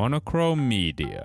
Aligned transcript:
Monochrome 0.00 0.62
Media. 0.62 1.24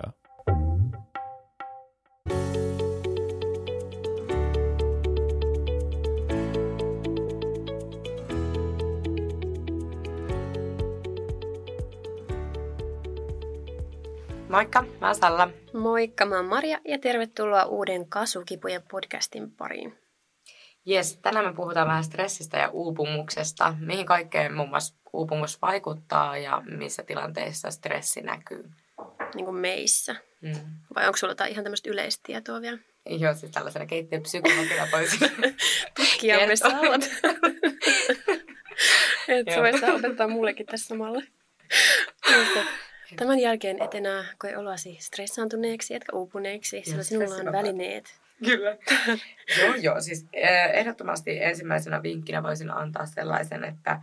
Moikka, 14.48 14.82
mä 15.00 15.06
oon 15.06 15.14
Salla. 15.14 15.48
Moikka, 15.74 16.26
mä 16.26 16.36
oon 16.36 16.44
Maria 16.44 16.78
ja 16.84 16.98
tervetuloa 16.98 17.64
uuden 17.64 18.08
Kasukipujen 18.08 18.82
podcastin 18.90 19.50
pariin. 19.50 19.98
Jes, 20.84 21.18
tänään 21.22 21.46
me 21.46 21.52
puhutaan 21.52 21.88
vähän 21.88 22.04
stressistä 22.04 22.58
ja 22.58 22.68
uupumuksesta, 22.68 23.74
mihin 23.80 24.06
kaikkeen 24.06 24.54
muun 24.54 24.68
muassa 24.68 24.96
uupumus 25.16 25.62
vaikuttaa 25.62 26.38
ja 26.38 26.62
missä 26.66 27.02
tilanteissa 27.02 27.70
stressi 27.70 28.20
näkyy. 28.20 28.70
Niin 29.34 29.44
kuin 29.44 29.56
meissä. 29.56 30.16
Mm. 30.40 30.52
Vai 30.94 31.06
onko 31.06 31.16
sulla 31.16 31.30
jotain 31.30 31.52
ihan 31.52 31.64
tämmöistä 31.64 31.90
yleistietoa 31.90 32.60
vielä? 32.60 32.78
Joo, 33.06 33.34
siis 33.34 33.52
tällaisena 33.52 33.86
keittiöpsykologina 33.86 34.88
voisin 34.92 35.30
Tutkijamme 35.96 36.56
saavat. 36.56 37.02
Et 39.28 39.46
sä 39.54 39.62
voisit 39.62 39.88
opettaa 39.88 40.28
mullekin 40.28 40.66
tässä 40.66 40.86
samalla. 40.86 41.22
Tämän 43.16 43.38
jälkeen 43.38 43.82
et 43.82 43.94
enää 43.94 44.24
koe 44.38 44.56
oloasi 44.56 44.98
stressaantuneeksi 45.00 45.94
etkä 45.94 46.16
uupuneeksi, 46.16 46.82
sillä 46.84 47.02
sinulla 47.02 47.34
on 47.34 47.52
välineet. 47.52 48.20
Kyllä. 48.44 48.76
joo, 49.60 49.74
joo. 49.74 50.00
Siis 50.00 50.26
eh, 50.32 50.70
ehdottomasti 50.72 51.42
ensimmäisenä 51.42 52.02
vinkkinä 52.02 52.42
voisin 52.42 52.70
antaa 52.70 53.06
sellaisen, 53.06 53.64
että 53.64 54.00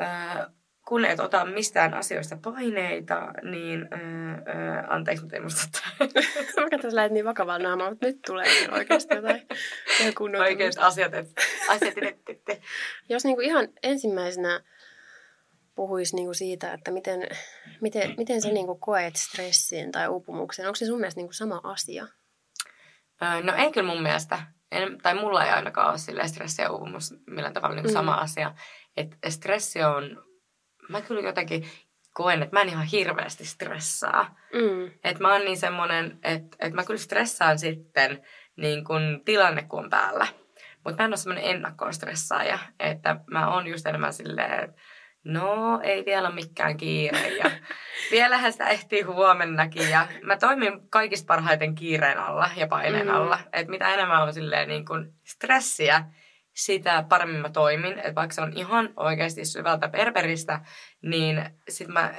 eh, 0.00 0.46
kun 0.88 1.04
et 1.04 1.20
ota 1.20 1.44
mistään 1.44 1.94
asioista 1.94 2.38
paineita, 2.44 3.32
niin 3.42 3.80
eh, 3.80 3.98
eh, 4.38 4.84
anteeksi, 4.88 5.22
mutta 5.24 5.36
ei 5.36 5.42
musta 5.42 5.78
Mä 6.60 6.70
katsoin, 6.70 6.98
että 6.98 7.08
niin 7.08 7.24
vakavalla 7.24 7.68
naamalla, 7.68 7.90
mutta 7.90 8.06
nyt 8.06 8.18
tulee 8.26 8.46
kyllä 8.60 8.76
oikeasti 8.76 9.14
jotain 9.14 9.46
ihan 10.00 10.14
kunnon 10.14 10.42
oikeat 10.42 10.74
asiat, 10.78 11.14
että 11.14 11.42
asiat, 11.68 11.98
että, 11.98 12.32
että, 12.32 12.52
että. 12.52 12.66
Jos 13.08 13.24
niin 13.24 13.36
kuin 13.36 13.46
ihan 13.46 13.68
ensimmäisenä 13.82 14.60
puhuisi 15.74 16.16
niin 16.16 16.26
kuin 16.26 16.34
siitä, 16.34 16.72
että 16.72 16.90
miten, 16.90 17.28
miten, 17.80 18.14
miten 18.16 18.42
sä 18.42 18.48
niin 18.48 18.66
kuin 18.66 18.80
koet 18.80 19.16
stressin 19.16 19.92
tai 19.92 20.08
uupumuksen, 20.08 20.66
onko 20.66 20.74
se 20.76 20.86
sun 20.86 21.00
mielestä 21.00 21.18
niin 21.18 21.26
kuin 21.26 21.34
sama 21.34 21.60
asia? 21.64 22.06
Öö, 23.22 23.42
No 23.42 23.54
ei 23.56 23.72
kyllä 23.72 23.86
mun 23.86 24.02
mielestä. 24.02 24.38
En, 24.72 24.98
tai 25.02 25.14
mulla 25.14 25.44
ei 25.44 25.50
ainakaan 25.50 25.90
ole 25.90 26.28
stressi 26.28 26.62
ja 26.62 26.70
uupumus 26.70 27.14
millään 27.26 27.54
tavalla 27.54 27.76
niin 27.76 27.86
Mm. 27.86 27.92
sama 27.92 28.14
asia. 28.14 28.54
Et 28.96 29.18
stressi 29.28 29.82
on, 29.82 30.24
mä 30.88 31.00
kyllä 31.00 31.20
jotenkin 31.20 31.68
koen, 32.14 32.42
että 32.42 32.56
mä 32.56 32.60
en 32.62 32.68
ihan 32.68 32.86
hirveästi 32.86 33.44
stressaa. 33.44 34.36
Mm. 34.52 34.90
Että 35.04 35.22
mä 35.22 35.32
oon 35.32 35.44
niin 35.44 35.56
semmonen, 35.58 36.18
että 36.22 36.56
et 36.60 36.72
mä 36.72 36.84
kyllä 36.84 36.98
stressaan 37.00 37.58
sitten 37.58 38.22
niin 38.56 38.84
kun 38.84 39.22
tilanne 39.24 39.62
kun 39.62 39.84
on 39.84 39.90
päällä. 39.90 40.26
Mutta 40.84 41.02
mä 41.02 41.04
en 41.04 41.10
ole 41.10 41.16
semmoinen 41.16 41.50
ennakkoon 41.50 41.94
stressaaja. 41.94 42.58
Että 42.78 43.16
mä 43.30 43.54
oon 43.54 43.66
just 43.66 43.86
enemmän 43.86 44.12
silleen, 44.12 44.64
että 44.64 44.80
no 45.24 45.80
ei 45.82 46.04
vielä 46.04 46.28
ole 46.28 46.34
mikään 46.34 46.76
kiire 46.76 47.28
ja 47.28 47.50
vielähän 48.10 48.52
sitä 48.52 48.66
ehtii 48.68 49.02
huomennakin. 49.02 49.90
Ja 49.90 50.06
mä 50.22 50.36
toimin 50.36 50.88
kaikista 50.90 51.26
parhaiten 51.26 51.74
kiireen 51.74 52.18
alla 52.18 52.50
ja 52.56 52.66
paineen 52.66 53.06
Mm. 53.06 53.14
alla. 53.14 53.38
Että 53.52 53.70
mitä 53.70 53.94
enemmän 53.94 54.22
on 54.22 54.34
silleen 54.34 54.68
niin 54.68 54.84
kun 54.86 55.12
stressiä, 55.24 56.04
sitä 56.64 57.04
paremmin 57.08 57.40
mä 57.40 57.48
toimin. 57.48 57.98
Että 57.98 58.14
vaikka 58.14 58.34
se 58.34 58.40
on 58.40 58.52
ihan 58.56 58.92
oikeasti 58.96 59.44
syvältä 59.44 59.88
perperistä, 59.88 60.60
niin 61.02 61.44
sit 61.68 61.88
mä, 61.88 62.14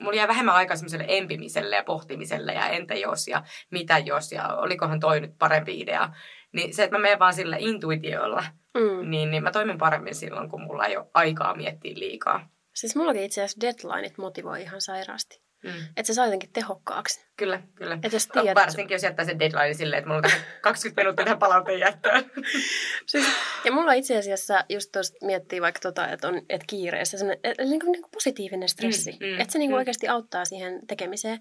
mulla 0.00 0.16
jää 0.16 0.28
vähemmän 0.28 0.54
aikaa 0.54 0.76
semmoiselle 0.76 1.04
empimiselle 1.08 1.76
ja 1.76 1.84
pohtimiselle 1.84 2.52
ja 2.52 2.68
entä 2.68 2.94
jos 2.94 3.28
ja 3.28 3.42
mitä 3.70 3.98
jos 3.98 4.32
ja 4.32 4.48
olikohan 4.48 5.00
toi 5.00 5.20
nyt 5.20 5.38
parempi 5.38 5.80
idea. 5.80 6.08
Niin 6.52 6.74
se, 6.74 6.84
että 6.84 6.96
mä 6.96 7.02
menen 7.02 7.18
vaan 7.18 7.34
sillä 7.34 7.56
intuitiolla, 7.56 8.44
Mm. 8.78 9.10
niin, 9.10 9.30
niin 9.30 9.42
mä 9.42 9.50
toimin 9.50 9.78
paremmin 9.78 10.14
silloin, 10.14 10.48
kun 10.50 10.62
mulla 10.62 10.86
ei 10.86 10.96
ole 10.96 11.06
aikaa 11.14 11.56
miettiä 11.56 11.92
liikaa. 11.96 12.48
Siis 12.74 12.96
mullakin 12.96 13.22
itse 13.22 13.42
asiassa 13.42 13.60
deadlineit 13.60 14.18
motivoi 14.18 14.62
ihan 14.62 14.80
sairaasti. 14.80 15.42
Mm. 15.64 15.70
Että 15.96 16.06
se 16.06 16.14
saa 16.14 16.24
jotenkin 16.24 16.52
tehokkaaksi. 16.52 17.26
Kyllä, 17.36 17.62
kyllä. 17.74 17.94
Että 17.94 18.16
jos 18.16 18.26
tiedät... 18.26 18.54
Varsinkin, 18.54 18.94
jos 18.94 19.02
jättää 19.02 19.24
sen 19.24 19.38
deadline 19.38 19.74
silleen, 19.74 19.98
että 19.98 20.08
mulla 20.08 20.18
on 20.18 20.22
tähän 20.22 20.40
20 20.62 21.00
minuuttia 21.00 21.24
tähän 21.24 21.38
palauteen 21.38 21.80
jättää. 21.80 22.22
Siis, 23.06 23.26
ja 23.64 23.72
mulla 23.72 23.92
itse 23.92 24.18
asiassa 24.18 24.64
just 24.68 24.92
tuosta 24.92 25.26
miettii 25.26 25.60
vaikka 25.60 25.80
tota, 25.80 26.08
että 26.08 26.28
on 26.28 26.42
et 26.48 26.64
kiireessä, 26.66 27.16
et, 27.44 27.58
niin 27.58 27.80
kuin, 27.80 27.92
niin 27.92 28.02
kuin 28.02 28.10
positiivinen 28.10 28.68
stressi. 28.68 29.12
Mm, 29.12 29.26
mm, 29.26 29.40
että 29.40 29.52
se 29.52 29.58
niin 29.58 29.70
kuin 29.70 29.76
mm. 29.76 29.78
oikeasti 29.78 30.08
auttaa 30.08 30.44
siihen 30.44 30.86
tekemiseen. 30.86 31.38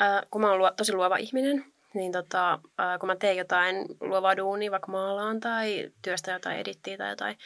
Äh, 0.00 0.22
kun 0.30 0.40
mä 0.40 0.50
oon 0.50 0.58
luo, 0.58 0.70
tosi 0.76 0.92
luova 0.92 1.16
ihminen, 1.16 1.64
niin 1.94 2.12
tota, 2.12 2.52
äh, 2.52 2.98
kun 3.00 3.06
mä 3.06 3.16
teen 3.16 3.36
jotain 3.36 3.86
luovaa 4.00 4.36
duunia, 4.36 4.70
vaikka 4.70 4.92
maalaan 4.92 5.40
tai 5.40 5.90
työstä 6.02 6.32
jotain 6.32 6.58
edittiä 6.58 6.96
tai 6.96 7.10
jotain, 7.10 7.38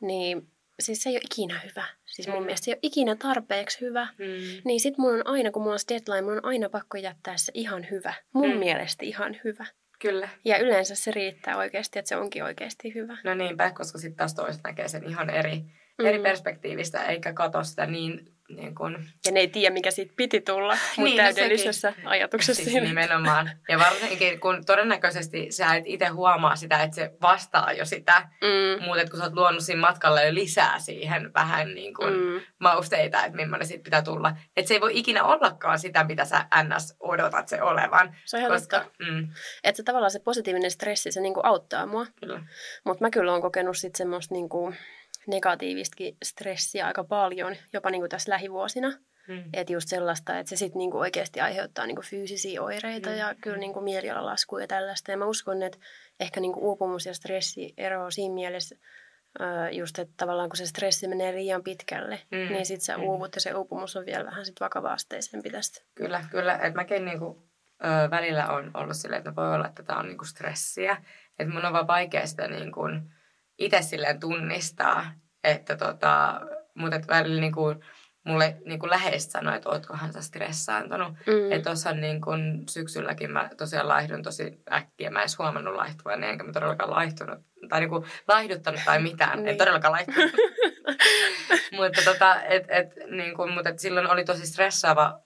niin 0.00 0.52
siis 0.80 1.02
se 1.02 1.08
ei 1.08 1.14
ole 1.16 1.22
ikinä 1.32 1.60
hyvä. 1.64 1.84
Siis 2.06 2.28
mun 2.28 2.36
Mm. 2.38 2.44
mielestä 2.44 2.64
se 2.64 2.70
ei 2.70 2.74
ole 2.74 2.78
ikinä 2.82 3.16
tarpeeksi 3.16 3.80
hyvä. 3.80 4.08
Mm. 4.18 4.62
Niin 4.64 4.80
sit 4.80 4.98
mun 4.98 5.14
on 5.14 5.26
aina, 5.26 5.50
kun 5.50 5.62
mulla 5.62 5.72
on 5.74 5.78
se 5.78 5.86
deadline, 5.88 6.22
mun 6.22 6.32
on 6.32 6.44
aina 6.44 6.68
pakko 6.68 6.98
jättää 6.98 7.36
se 7.36 7.52
ihan 7.54 7.86
hyvä. 7.90 8.14
Mun 8.32 8.50
Mm. 8.50 8.56
mielestä 8.58 9.04
ihan 9.04 9.36
hyvä. 9.44 9.66
Kyllä. 9.98 10.28
Ja 10.44 10.58
yleensä 10.58 10.94
se 10.94 11.10
riittää 11.10 11.56
oikeasti, 11.56 11.98
että 11.98 12.08
se 12.08 12.16
onkin 12.16 12.44
oikeasti 12.44 12.94
hyvä. 12.94 13.16
No 13.24 13.34
niinpä, 13.34 13.70
koska 13.70 13.98
sitten 13.98 14.16
taas 14.16 14.34
toiset 14.34 14.60
näkee 14.64 14.88
sen 14.88 15.04
ihan 15.08 15.30
eri, 15.30 15.56
Mm. 15.98 16.06
eri 16.06 16.18
perspektiivistä, 16.22 17.04
eikä 17.04 17.32
katso 17.32 17.64
sitä 17.64 17.86
niin, 17.86 18.31
niin 18.56 18.74
kuin 18.74 19.08
Ja 19.26 19.32
ne 19.32 19.40
ei 19.40 19.48
tiedä, 19.48 19.72
mikä 19.72 19.90
siitä 19.90 20.12
piti 20.16 20.40
tulla, 20.40 20.72
mutta 20.74 21.02
Niin, 21.02 21.16
no 21.16 21.22
täydellisessä 21.22 21.90
sekin. 21.90 22.08
ajatuksessa. 22.08 22.62
Siis 22.64 22.82
nimenomaan. 22.82 23.50
Ja 23.68 23.78
varsinkin, 23.78 24.40
kun 24.40 24.64
todennäköisesti 24.66 25.52
sä 25.52 25.74
et 25.74 25.84
itse 25.86 26.06
huomaa 26.06 26.56
sitä, 26.56 26.82
että 26.82 26.94
se 26.94 27.10
vastaa 27.22 27.72
jo 27.72 27.84
sitä, 27.84 28.28
Mm, 28.42 28.84
mutta 28.84 29.04
kun 29.10 29.18
sä 29.18 29.24
oot 29.24 29.32
luonut 29.34 29.62
siinä 29.64 29.80
matkalla 29.80 30.22
jo 30.22 30.34
lisää 30.34 30.78
siihen 30.78 31.34
vähän 31.34 31.74
niin 31.74 31.94
kuin 31.94 32.14
mm, 32.14 32.40
mausteita, 32.60 33.24
että 33.24 33.36
millainen 33.36 33.68
siitä 33.68 33.84
pitää 33.84 34.02
tulla. 34.02 34.32
Että 34.56 34.68
se 34.68 34.74
ei 34.74 34.80
voi 34.80 34.98
ikinä 34.98 35.24
ollakaan 35.24 35.78
sitä, 35.78 36.04
mitä 36.04 36.24
sä 36.24 36.46
ns. 36.62 36.96
odotat 37.00 37.48
se 37.48 37.62
olevan. 37.62 38.16
se 38.24 38.36
on 38.36 38.52
Koska, 38.52 38.78
totta. 38.80 39.04
mm, 39.04 39.28
Että 39.64 39.76
se 39.76 39.82
tavallaan 39.82 40.10
se 40.10 40.18
positiivinen 40.18 40.70
stressi, 40.70 41.12
se 41.12 41.20
niinku 41.20 41.40
auttaa 41.44 41.86
mua. 41.86 42.06
Mutta 42.84 43.04
mä 43.04 43.10
kyllä 43.10 43.32
oon 43.32 43.42
kokenut 43.42 43.76
sit 43.76 43.94
semmoista 43.94 44.34
niinku 44.34 44.74
negatiivistakin 45.26 46.16
stressiä 46.24 46.86
aika 46.86 47.04
paljon, 47.04 47.56
jopa 47.72 47.90
niinku 47.90 48.08
tässä 48.08 48.30
lähivuosina. 48.32 48.92
Mm. 49.28 49.44
Että 49.52 49.72
just 49.72 49.88
sellaista, 49.88 50.38
että 50.38 50.50
se 50.50 50.56
sitten 50.56 50.78
niinku 50.78 50.98
oikeasti 50.98 51.40
aiheuttaa 51.40 51.86
niinku 51.86 52.02
fyysisiä 52.02 52.62
oireita 52.62 53.10
Mm. 53.10 53.16
ja 53.16 53.34
kyllä 53.42 53.56
niinku 53.56 53.80
mielialalaskua 53.80 54.60
ja 54.60 54.66
tällaista. 54.66 55.10
Ja 55.10 55.16
mä 55.16 55.24
uskon, 55.24 55.62
että 55.62 55.78
ehkä 56.20 56.40
niinku 56.40 56.60
uupumus 56.68 57.06
ja 57.06 57.14
stressi 57.14 57.74
eroaa 57.76 58.10
siinä 58.10 58.34
mielessä, 58.34 58.76
just, 59.70 59.98
että 59.98 60.14
tavallaan 60.16 60.48
kun 60.48 60.56
se 60.56 60.66
stressi 60.66 61.08
menee 61.08 61.32
liian 61.34 61.62
pitkälle, 61.62 62.20
Mm. 62.30 62.38
mm. 62.38 62.52
niin 62.52 62.66
sitten 62.66 62.84
sä 62.84 62.96
Mm. 62.96 63.02
uuvut 63.02 63.34
ja 63.34 63.40
se 63.40 63.54
uupumus 63.54 63.96
on 63.96 64.06
vielä 64.06 64.24
vähän 64.24 64.46
sit 64.46 64.60
vakava-asteisempi 64.60 65.50
tästä. 65.50 65.82
Kyllä, 65.94 66.24
kyllä. 66.30 66.54
Että 66.54 66.74
mäkin 66.74 67.04
niinku, 67.04 67.42
ö, 67.84 68.10
välillä 68.10 68.48
on 68.48 68.70
ollut 68.74 68.96
silleen, 68.96 69.18
että 69.18 69.36
voi 69.36 69.54
olla, 69.54 69.68
että 69.68 69.82
tämä 69.82 69.98
on 69.98 70.06
niinku 70.06 70.24
stressiä. 70.24 70.96
Että 71.38 71.52
mun 71.54 71.64
on 71.64 71.72
vaan 71.72 71.86
vaikea 71.86 72.26
sitä 72.26 72.48
niinku, 72.48 72.80
itse 73.58 73.82
silleen 73.82 74.20
tunnistaa. 74.20 75.12
Että 75.44 75.76
tota, 75.76 76.40
mutta 76.74 76.96
et 76.96 77.08
välillä 77.08 77.40
niinku, 77.40 77.74
mulle 78.24 78.56
niinku 78.66 78.90
läheiset 78.90 79.30
sanoi, 79.30 79.56
että 79.56 79.68
ootkohan 79.68 80.12
sä 80.12 80.20
stressaantunut. 80.22 81.12
Mm. 81.26 81.52
Että 81.52 81.70
tuossa 81.70 81.92
niin 81.92 82.20
kun 82.20 82.62
syksylläkin 82.70 83.30
mä 83.30 83.50
tosiaan 83.58 83.88
laihdun 83.88 84.22
tosi 84.22 84.62
äkkiä. 84.72 85.10
Mä 85.10 85.18
en 85.18 85.22
edes 85.22 85.38
huomannut 85.38 85.74
laihtua, 85.74 86.16
niin 86.16 86.30
enkä 86.30 86.44
mä 86.44 86.52
todellakaan 86.52 86.90
laihtunut. 86.90 87.38
Tai 87.68 87.80
niinku 87.80 88.06
laihduttanut 88.28 88.80
tai 88.84 89.02
mitään. 89.02 89.38
En 89.38 89.44
Niin. 89.44 89.58
todellakaan 89.58 89.92
laihtunut. 89.92 90.30
mutta 91.78 92.02
tota, 92.04 92.42
et, 92.42 92.64
et, 92.68 92.88
niin 93.10 93.36
kun, 93.36 93.52
mutta 93.52 93.70
et 93.70 93.78
silloin 93.78 94.10
oli 94.10 94.24
tosi 94.24 94.46
stressaava 94.46 95.20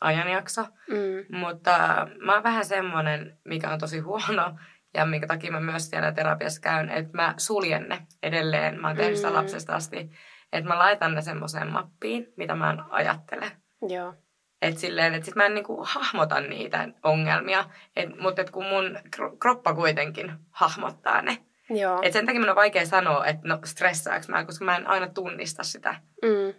ajanjakso. 0.00 0.62
Mm. 0.88 1.38
Mutta 1.38 2.06
mä 2.24 2.34
oon 2.34 2.42
vähän 2.42 2.64
semmoinen, 2.64 3.38
mikä 3.44 3.70
on 3.70 3.78
tosi 3.78 3.98
huono. 3.98 4.58
Ja 4.94 5.06
minkä 5.06 5.26
takia 5.26 5.52
mä 5.52 5.60
myös 5.60 5.90
siellä 5.90 6.12
terapiassa 6.12 6.60
käyn, 6.60 6.90
että 6.90 7.10
mä 7.16 7.34
suljen 7.36 7.88
ne 7.88 8.06
edelleen. 8.22 8.80
Mä 8.80 8.88
oon 8.88 8.96
tehnyt 8.96 9.16
sitä 9.16 9.28
Mm. 9.28 9.34
lapsesta 9.34 9.74
asti. 9.74 10.10
Että 10.52 10.68
mä 10.68 10.78
laitan 10.78 11.14
ne 11.14 11.22
semmoiseen 11.22 11.68
mappiin, 11.72 12.32
mitä 12.36 12.54
mä 12.54 12.70
en 12.70 12.78
ajattele. 12.90 13.52
Joo. 13.88 14.14
Että 14.62 14.80
silleen, 14.80 15.14
että 15.14 15.24
sit 15.26 15.34
mä 15.36 15.46
en 15.46 15.54
niinku 15.54 15.84
hahmota 15.86 16.40
niitä 16.40 16.88
ongelmia, 17.02 17.64
et, 17.96 18.18
mutta 18.18 18.42
et 18.42 18.50
kun 18.50 18.64
mun 18.66 18.98
kro- 19.16 19.36
kroppa 19.40 19.74
kuitenkin 19.74 20.32
hahmottaa 20.50 21.22
ne. 21.22 21.38
Joo. 21.70 21.98
Et 22.02 22.12
sen 22.12 22.26
takia 22.26 22.40
mun 22.40 22.48
on 22.50 22.56
vaikea 22.56 22.86
sanoa, 22.86 23.26
että 23.26 23.48
no 23.48 23.58
stressaaks 23.64 24.28
mä, 24.28 24.44
koska 24.44 24.64
mä 24.64 24.76
en 24.76 24.86
aina 24.86 25.08
tunnista 25.08 25.62
sitä. 25.62 25.94
Mm. 26.22 26.54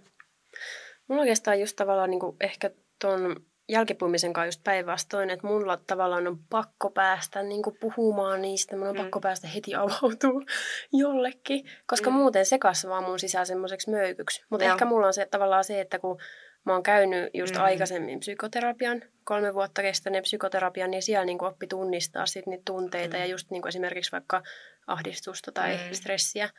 Mulla 1.08 1.22
oikeastaan 1.22 1.60
just 1.60 1.76
tavallaan 1.76 2.10
niin 2.10 2.20
kuin 2.20 2.38
ehkä 2.40 2.70
ton 3.02 3.36
jälkipuimisen 3.70 4.34
kanssa 4.34 4.48
just 4.48 4.64
päinvastoin, 4.64 5.30
että 5.30 5.48
mulla 5.48 5.78
tavallaan 5.88 6.28
on 6.28 6.40
pakko 6.50 6.90
päästä 6.90 7.44
niin 7.44 7.64
kuin 7.64 7.78
puhumaan 7.80 8.42
niistä, 8.42 8.78
mun 8.78 8.88
on 8.88 8.96
Mm. 8.96 9.02
pakko 9.02 9.20
päästä 9.20 9.48
heti 9.48 9.76
avautuu 9.76 10.44
jollekin, 11.04 11.66
koska 11.86 12.10
Mm. 12.10 12.16
muuten 12.16 12.46
se 12.46 12.60
kasvaa 12.60 13.02
mun 13.02 13.20
sisään 13.20 13.46
semmoiseksi 13.46 13.92
möykyksi. 13.92 14.44
Mutta 14.50 14.66
ehkä 14.66 14.86
mulla 14.86 15.08
on 15.08 15.14
se 15.14 15.26
tavallaan 15.26 15.64
se, 15.64 15.82
että 15.82 16.00
kun 16.00 16.18
Mä 16.66 16.74
oon 16.74 16.84
käynyt 16.84 17.30
just 17.34 17.56
mm. 17.56 17.62
aikaisemmin 17.62 18.20
psykoterapian, 18.20 19.02
kolme 19.24 19.54
vuotta 19.54 19.82
kestäneen 19.82 20.24
psykoterapian, 20.24 20.92
niin 20.92 21.04
siellä 21.04 21.26
niin 21.26 21.44
oppi 21.44 21.68
tunnistaa 21.68 22.26
sit 22.26 22.48
niitä 22.48 22.62
tunteita 22.66 23.16
mm. 23.16 23.22
ja 23.22 23.26
just 23.26 23.52
niin 23.52 23.68
esimerkiksi 23.68 24.12
vaikka 24.12 24.44
ahdistusta 24.88 25.52
tai 25.52 25.74
mm. 25.76 25.94
stressiä. 25.94 26.50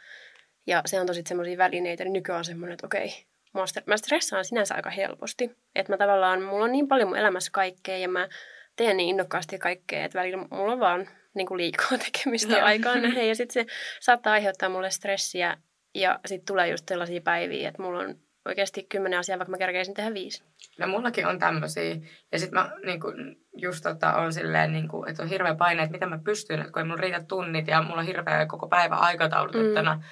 Ja 0.66 0.82
se 0.86 1.00
on 1.00 1.06
tosi 1.06 1.22
semmoisia 1.26 1.58
välineitä, 1.58 2.04
niin 2.04 2.12
nykyään 2.12 2.38
on 2.38 2.44
semmoinen, 2.44 2.74
että 2.74 2.86
okei, 2.86 3.24
mä, 3.54 3.82
mä 3.86 3.96
stressaan 3.96 4.44
sinänsä 4.44 4.74
aika 4.74 4.90
helposti. 4.90 5.50
Että 5.74 5.92
mä 5.92 5.96
tavallaan, 5.96 6.42
mulla 6.42 6.64
on 6.64 6.72
niin 6.72 6.88
paljon 6.88 7.08
mun 7.08 7.18
elämässä 7.18 7.50
kaikkea 7.52 7.98
ja 7.98 8.08
mä 8.08 8.28
teen 8.76 8.96
niin 8.96 9.08
innokkaasti 9.08 9.58
kaikkea, 9.58 10.04
että 10.04 10.18
välillä 10.18 10.46
mulla 10.50 10.72
on 10.72 10.80
vaan 10.80 11.08
niin 11.34 11.46
kuin 11.46 11.58
liikaa 11.58 11.98
tekemistä 12.12 12.64
aikaan 12.64 13.02
nähden. 13.02 13.28
Ja 13.34 13.34
sitten 13.34 13.66
se 13.66 13.74
saattaa 14.00 14.32
aiheuttaa 14.32 14.68
mulle 14.68 14.90
stressiä 14.90 15.56
ja 15.94 16.20
sitten 16.26 16.46
tulee 16.46 16.68
just 16.68 16.88
sellaisia 16.88 17.20
päiviä, 17.20 17.68
että 17.68 17.82
mulla 17.82 17.98
on 17.98 18.14
oikeasti 18.44 18.82
kymmenen 18.82 19.18
asiaa, 19.18 19.38
vaikka 19.38 19.50
mä 19.50 19.58
kerkeisin 19.58 19.94
tehdä 19.94 20.14
viisi. 20.14 20.44
No 20.78 20.86
mullakin 20.86 21.26
on 21.26 21.38
tämmöisiä. 21.38 21.96
Ja 22.32 22.38
sitten 22.38 22.60
mä 22.60 22.70
niin 22.86 23.00
kuin, 23.00 23.36
just 23.56 23.82
tota, 23.82 24.14
on 24.14 24.32
silleen, 24.32 24.72
niin 24.72 24.88
kuin, 24.88 25.10
että 25.10 25.22
on 25.22 25.28
hirveä 25.28 25.54
paine, 25.54 25.82
että 25.82 25.92
mitä 25.92 26.06
mä 26.06 26.18
pystyn, 26.24 26.60
että 26.60 26.72
kun 26.72 26.82
ei 26.82 26.86
mulla 26.86 27.00
riitä 27.00 27.24
tunnit 27.28 27.68
ja 27.68 27.82
mulla 27.82 28.00
on 28.00 28.06
hirveä 28.06 28.46
koko 28.46 28.68
päivä 28.68 28.94
aikataulutettuna. 28.94 29.94
Mm. 29.94 30.02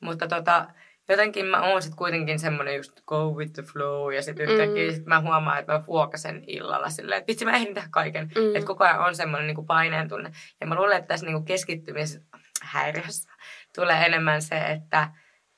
Mutta 0.00 0.28
tota, 0.28 0.66
jotenkin 1.12 1.46
mä 1.46 1.60
oon 1.60 1.82
sitten 1.82 1.96
kuitenkin 1.96 2.38
semmoinen 2.38 2.76
just 2.76 3.00
go 3.06 3.30
with 3.30 3.52
the 3.52 3.62
flow 3.62 4.12
ja 4.14 4.22
sitten 4.22 4.50
yhtäkkiä 4.50 4.88
mm. 4.88 4.94
sit 4.94 5.06
mä 5.06 5.20
huomaan, 5.20 5.58
että 5.58 5.72
mä 5.72 5.86
vuokasen 5.86 6.44
illalla 6.46 6.90
silleen, 6.90 7.18
että 7.18 7.30
vitsi 7.30 7.44
mä 7.44 7.56
ehdin 7.56 7.74
tehdä 7.74 7.88
kaiken. 7.90 8.30
Mm. 8.36 8.56
Että 8.56 8.66
koko 8.66 8.84
ajan 8.84 9.00
on 9.00 9.16
semmoinen 9.16 9.46
niin 9.46 9.66
paineen 9.66 10.08
tunne. 10.08 10.30
Ja 10.60 10.66
mä 10.66 10.74
luulen, 10.74 10.96
että 10.96 11.08
tässä 11.08 11.26
niin 11.26 11.44
keskittymishäiriössä 11.44 13.32
tulee 13.74 14.06
enemmän 14.06 14.42
se, 14.42 14.56
että 14.56 15.08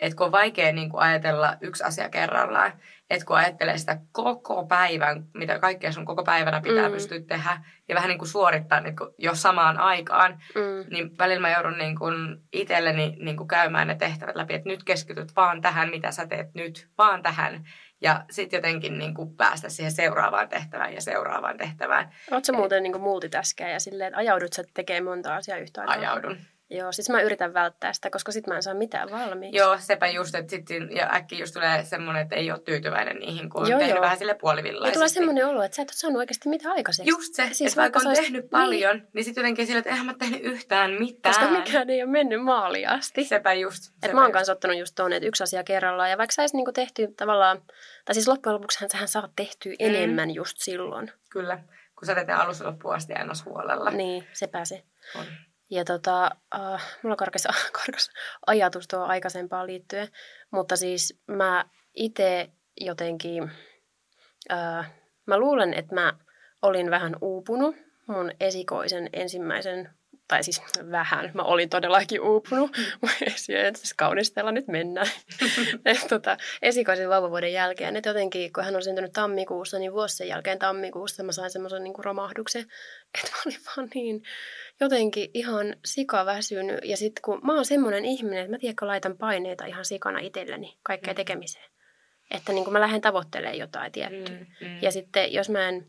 että 0.06 0.17
kun 0.17 0.27
on 0.27 0.33
vaikea 0.33 0.73
niin 0.73 0.91
kuin 0.91 1.03
ajatella 1.03 1.56
yksi 1.61 1.85
asia 1.85 2.09
kerrallaan, 2.09 2.73
että 3.11 3.27
kun 3.27 3.37
ajattelee 3.37 3.79
sitä 3.79 3.99
koko 4.12 4.67
päivän, 4.67 5.25
mitä 5.35 5.59
kaikkea 5.59 5.93
sun 5.93 6.05
koko 6.05 6.25
päivänä 6.25 6.61
pitää 6.61 6.89
mm. 6.89 6.93
pystyä 6.93 7.21
tehdä 7.21 7.65
ja 7.89 7.95
vähän 7.95 8.09
niin 8.09 8.19
kuin 8.19 8.29
suorittaa 8.29 8.81
niin 8.81 8.97
kuin 8.97 9.11
jo 9.19 9.35
samaan 9.35 9.79
aikaan, 9.79 10.43
mm. 10.55 10.85
niin 10.91 11.19
välillä 11.19 11.41
mä 11.41 11.51
joudun 11.51 11.79
niin 11.79 11.99
kuin 11.99 12.15
itselleni 12.53 13.17
niin 13.21 13.37
kuin 13.37 13.49
käymään 13.49 13.89
ne 13.89 13.95
tehtävät 13.95 14.37
läpi, 14.37 14.55
että 14.55 14.69
nyt 14.69 14.85
keskityt 14.85 15.37
vaan 15.37 15.61
tähän, 15.61 15.91
mitä 15.91 16.11
sä 16.11 16.27
teet 16.27 16.55
nyt, 16.55 16.89
vaan 16.99 17.23
tähän. 17.23 17.65
Ja 18.01 18.25
sitten 18.31 18.59
jotenkin 18.59 18.99
niin 18.99 19.15
kuin 19.15 19.37
päästä 19.37 19.69
siihen 19.69 19.93
seuraavaan 19.93 20.49
tehtävään 20.49 20.95
ja 20.95 21.01
seuraavaan 21.01 21.56
tehtävään. 21.56 22.12
Oletko 22.31 22.53
muuten 22.53 22.83
niin 22.83 23.01
multitaskia 23.01 23.69
ja 23.69 23.81
silleen, 23.81 24.09
että 24.09 24.19
ajaudut 24.19 24.53
sä 24.53 24.65
tekemään 24.75 25.05
monta 25.05 25.35
asiaa 25.35 25.59
yhtä 25.59 25.81
aikaa? 25.81 25.97
Ajaudun. 25.97 26.39
Joo, 26.70 26.93
siis 26.93 27.11
mä 27.11 27.22
yritän 27.22 27.55
välttää 27.55 27.93
sitä, 27.93 28.11
koska 28.11 28.32
sit 28.32 28.46
mä 28.46 28.56
en 28.56 28.62
saa 28.62 28.75
mitään 28.75 29.11
valmiiksi. 29.11 29.56
Joo, 29.56 29.78
sepä 29.78 30.06
just, 30.06 30.34
että 30.34 30.50
sitten 30.50 30.96
ja 30.96 31.11
äkkiä 31.14 31.38
just 31.38 31.55
tulee 31.55 31.84
semmoinen, 31.84 32.22
että 32.22 32.37
ei 32.37 32.50
ole 32.50 32.61
tyytyväinen 32.61 33.16
niihin, 33.16 33.50
kun 33.50 33.62
on 33.62 33.70
joo, 33.70 33.78
tehnyt 33.78 33.94
joo. 33.94 34.02
vähän 34.02 34.19
sille 34.19 34.34
puolivillaisesti. 34.34 34.88
Ja 34.88 34.94
tulee 34.94 35.08
semmoinen 35.08 35.46
olo, 35.46 35.62
että 35.62 35.76
sä 35.76 35.82
et 35.82 35.88
ole 35.88 35.94
saanut 35.96 36.19
oikeasti 36.19 36.49
mitään 36.49 36.75
aikaiseksi. 36.76 37.11
Just 37.11 37.34
se, 37.34 37.49
siis 37.52 37.72
että 37.72 37.81
vaikka 37.81 38.00
on 38.08 38.14
tehnyt 38.14 38.43
niin. 38.43 38.50
paljon, 38.50 38.96
niin, 38.96 39.08
niin 39.12 39.25
sitten 39.25 39.43
jotenkin 39.43 39.66
sille, 39.66 39.78
että 39.78 39.90
eihän 39.90 40.06
mä 40.06 40.14
tehnyt 40.19 40.40
yhtään 40.43 40.90
mitään. 40.90 41.34
Koska 41.34 41.50
mikään 41.50 41.90
ei 41.90 42.02
ole 42.02 42.11
mennyt 42.11 42.43
maaliin 42.43 42.88
asti. 42.88 43.25
Sepä 43.25 43.52
just. 43.52 43.82
Sepä 43.82 43.94
että 44.02 44.14
mä 44.14 44.22
oon 44.22 44.32
kanssa 44.32 44.52
ottanut 44.52 44.78
just 44.78 44.94
tuonne, 44.94 45.17
että 45.17 45.26
yksi 45.26 45.43
asia 45.43 45.64
kerrallaan. 45.64 46.10
Ja 46.10 46.19
vaikka 46.19 46.32
sä 46.32 46.43
niinku 46.52 46.72
tehty 46.72 47.08
tavallaan, 47.17 47.62
tai 48.05 48.14
siis 48.14 48.28
loppujen 48.28 48.55
lopuksi 48.55 48.87
sähän 48.93 49.08
saat 49.08 49.32
tehtyä 49.37 49.72
mm. 49.72 49.76
enemmän 49.78 50.31
just 50.31 50.56
silloin. 50.58 51.12
Kyllä, 51.31 51.58
kun 51.99 52.06
sä 52.06 52.14
teet 52.14 52.26
ne 52.26 52.34
alussa 52.34 52.67
loppuun 52.67 52.94
asti 52.94 53.12
aina 53.12 53.32
huolella. 53.44 53.90
Niin, 53.90 54.26
sepä 54.32 54.64
se. 54.64 54.82
On. 55.19 55.25
Ja 55.70 55.84
tota, 55.84 56.31
uh, 56.55 56.81
mulla 57.02 57.16
karkas, 57.16 57.49
karkas 57.84 58.11
ajatus 58.46 58.88
tuo 58.88 59.00
aikaisempaan 59.00 59.66
liittyen, 59.66 60.08
mutta 60.50 60.76
siis 60.76 61.20
mä 61.26 61.64
itse 61.94 62.50
jotenkin, 62.81 63.43
uh, 64.52 64.84
mä 65.26 65.38
luulen, 65.38 65.75
että 65.75 65.94
mä 65.94 66.12
olin 66.62 66.90
vähän 66.90 67.16
uupunut 67.20 67.76
mun 68.06 68.32
esikoisen 68.40 69.11
ensimmäisen 69.12 69.90
tai 70.28 70.44
siis 70.44 70.62
vähän, 70.90 71.31
mä 71.34 71.43
olin 71.43 71.70
todellakin 71.70 72.20
uupunut, 72.20 72.70
että 73.49 73.78
siis 73.78 73.94
kaunistella 73.96 74.52
nyt 74.52 74.69
mennään. 74.69 75.06
et, 75.84 76.06
tota, 76.08 76.37
esikoisen 76.62 77.08
vauvavuoden 77.08 77.52
jälkeen, 77.52 77.96
että 77.96 78.10
jotenkin 78.10 78.52
kun 78.52 78.64
hän 78.64 78.76
on 78.76 78.82
syntynyt 78.82 79.12
tammikuussa, 79.12 79.78
niin 79.78 79.93
vuosi 79.93 80.17
sen 80.17 80.28
jälkeen 80.28 80.58
tammikuussa 80.58 81.22
mä 81.22 81.32
sain 81.32 81.50
semmoisen 81.50 81.84
niin 81.84 81.94
romahduksen, 82.05 82.67
että 83.19 83.31
mä 83.31 83.43
olin 83.46 83.58
vaan 83.67 83.88
niin 83.94 84.22
jotenkin 84.81 85.31
ihan 85.35 85.76
sikaväsynyt. 85.85 86.81
Ja 86.85 86.97
sitten 86.97 87.23
kun 87.23 87.41
mä 87.43 87.55
oon 87.55 87.65
semmoinen 87.65 88.05
ihminen, 88.05 88.38
että 88.38 88.50
mä 88.50 88.59
tiedän, 88.59 88.76
kun 88.76 88.88
laitan 88.88 89.19
paineita 89.19 89.65
ihan 89.65 89.85
sikana 89.85 90.19
itselleni 90.19 90.79
kaikkea 90.82 91.12
mm. 91.12 91.17
tekemiseen. 91.17 91.71
Että 92.31 92.53
niin 92.53 92.65
kuin 92.65 92.73
mä 92.73 92.81
lähden 92.81 93.00
tavoittelemaan 93.00 93.59
jotain 93.59 93.93
tiettyä. 93.93 94.37
Mm, 94.37 94.69
mm. 94.69 94.79
Ja 94.82 94.93
sitten 94.93 95.32
jos 95.32 95.50
mä 95.50 95.69
en 95.69 95.87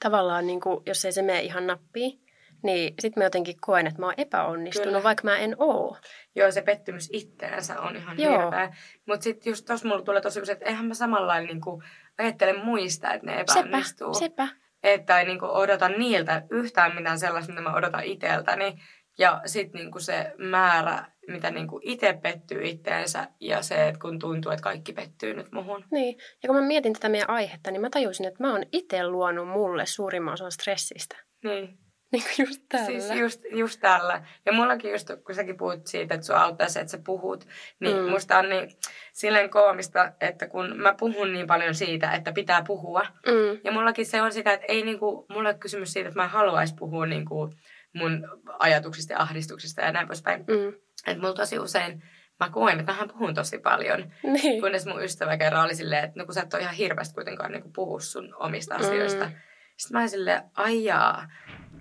tavallaan, 0.00 0.46
niin 0.46 0.60
kuin, 0.60 0.82
jos 0.86 1.04
ei 1.04 1.12
se 1.12 1.22
mene 1.22 1.40
ihan 1.40 1.66
nappiin, 1.66 2.20
niin 2.62 2.94
sitten 3.00 3.20
mä 3.20 3.24
jotenkin 3.24 3.60
koen, 3.60 3.86
että 3.86 4.00
mä 4.00 4.06
oon 4.06 4.14
epäonnistunut, 4.16 4.88
Kyllä. 4.88 5.02
vaikka 5.02 5.24
mä 5.24 5.38
en 5.38 5.56
oo. 5.58 5.98
Joo, 6.34 6.50
se 6.50 6.62
pettymys 6.62 7.08
itteensä 7.12 7.80
on 7.80 7.96
ihan 7.96 8.16
hirveä. 8.16 8.76
Mutta 9.06 9.24
sitten 9.24 9.50
just 9.50 9.66
tossa 9.66 9.88
mulla 9.88 10.02
tulee 10.02 10.20
tosi 10.20 10.40
että 10.52 10.64
eihän 10.64 10.86
mä 10.86 10.94
samalla 10.94 11.26
lailla 11.26 11.46
niinku 11.46 11.82
ajattele 12.18 12.52
muista, 12.52 13.12
että 13.12 13.26
ne 13.26 13.40
epäonnistuu. 13.40 14.14
Sepä, 14.14 14.46
sepä. 14.46 14.67
Että 14.82 15.20
ei 15.20 15.26
niinku 15.26 15.46
odota 15.46 15.88
niiltä 15.88 16.42
yhtään 16.50 16.94
mitään 16.94 17.18
sellaista, 17.18 17.52
mitä 17.52 17.62
mä 17.62 17.74
odotan 17.74 18.04
itseltäni. 18.04 18.74
Ja 19.18 19.40
sitten 19.46 19.78
niinku 19.80 20.00
se 20.00 20.32
määrä, 20.38 21.04
mitä 21.28 21.50
niinku 21.50 21.80
itse 21.82 22.18
pettyy 22.22 22.64
itteensä 22.64 23.28
ja 23.40 23.62
se, 23.62 23.88
että 23.88 24.00
kun 24.00 24.18
tuntuu, 24.18 24.52
että 24.52 24.62
kaikki 24.62 24.92
pettyy 24.92 25.34
nyt 25.34 25.52
muhun. 25.52 25.84
Niin, 25.90 26.18
ja 26.42 26.46
kun 26.46 26.56
mä 26.56 26.62
mietin 26.62 26.92
tätä 26.92 27.08
meidän 27.08 27.30
aihetta, 27.30 27.70
niin 27.70 27.80
mä 27.80 27.90
tajusin, 27.90 28.26
että 28.26 28.42
mä 28.42 28.52
oon 28.52 28.62
itse 28.72 29.06
luonut 29.06 29.48
mulle 29.48 29.86
suurimman 29.86 30.34
osan 30.34 30.52
stressistä. 30.52 31.16
Niin. 31.44 31.78
Niin 32.12 32.22
kuin 32.22 32.46
just 32.46 32.62
tällä. 32.68 32.86
Siis 32.86 33.10
just, 33.10 33.42
just 33.50 33.80
tällä. 33.80 34.26
Ja 34.46 34.52
mullakin 34.52 34.90
just, 34.90 35.10
kun 35.26 35.34
säkin 35.34 35.56
puhut 35.56 35.86
siitä, 35.86 36.14
että 36.14 36.26
sua 36.26 36.42
auttaa 36.42 36.68
se, 36.68 36.80
että 36.80 36.90
sä 36.90 36.98
puhut, 37.04 37.48
niin 37.80 37.96
mm. 37.96 38.10
musta 38.10 38.38
on 38.38 38.48
niin 38.48 38.70
silleen 39.12 39.50
koomista, 39.50 40.12
että 40.20 40.48
kun 40.48 40.76
mä 40.76 40.94
puhun 40.94 41.32
niin 41.32 41.46
paljon 41.46 41.74
siitä, 41.74 42.12
että 42.12 42.32
pitää 42.32 42.62
puhua. 42.66 43.02
Mm. 43.26 43.60
Ja 43.64 43.72
mullakin 43.72 44.06
se 44.06 44.22
on 44.22 44.32
sitä, 44.32 44.52
että 44.52 44.66
ei 44.68 44.82
niinku, 44.82 45.26
mulla 45.28 45.48
ole 45.48 45.58
kysymys 45.58 45.92
siitä, 45.92 46.08
että 46.08 46.20
mä 46.20 46.28
haluaisin 46.28 46.76
puhua 46.76 47.06
niinku 47.06 47.50
mun 47.92 48.28
ajatuksista 48.58 49.12
ja 49.12 49.20
ahdistuksista 49.20 49.80
ja 49.80 49.92
näin 49.92 50.06
poispäin. 50.06 50.44
Mm. 50.48 50.68
Että 51.06 51.20
mulla 51.20 51.34
tosi 51.34 51.58
usein 51.58 52.02
mä 52.40 52.50
koen, 52.50 52.80
että 52.80 52.92
mähän 52.92 53.08
puhun 53.08 53.34
tosi 53.34 53.58
paljon. 53.58 54.12
Niin. 54.22 54.60
Kunnes 54.60 54.86
mun 54.86 55.04
ystävä 55.04 55.36
kerran 55.36 55.64
oli 55.64 55.74
silleen, 55.74 56.04
että 56.04 56.20
no 56.20 56.24
kun 56.24 56.34
sä 56.34 56.42
et 56.42 56.54
ole 56.54 56.62
ihan 56.62 56.74
hirveästi 56.74 57.14
kuitenkaan 57.14 57.52
niin 57.52 57.72
puhu 57.72 58.00
sun 58.00 58.34
omista 58.38 58.74
asioista. 58.74 59.24
Mm. 59.24 59.32
Sitten 59.76 59.94
mä 59.94 59.98
olin 59.98 60.08
silleen, 60.08 60.42
aijaa. 60.54 61.28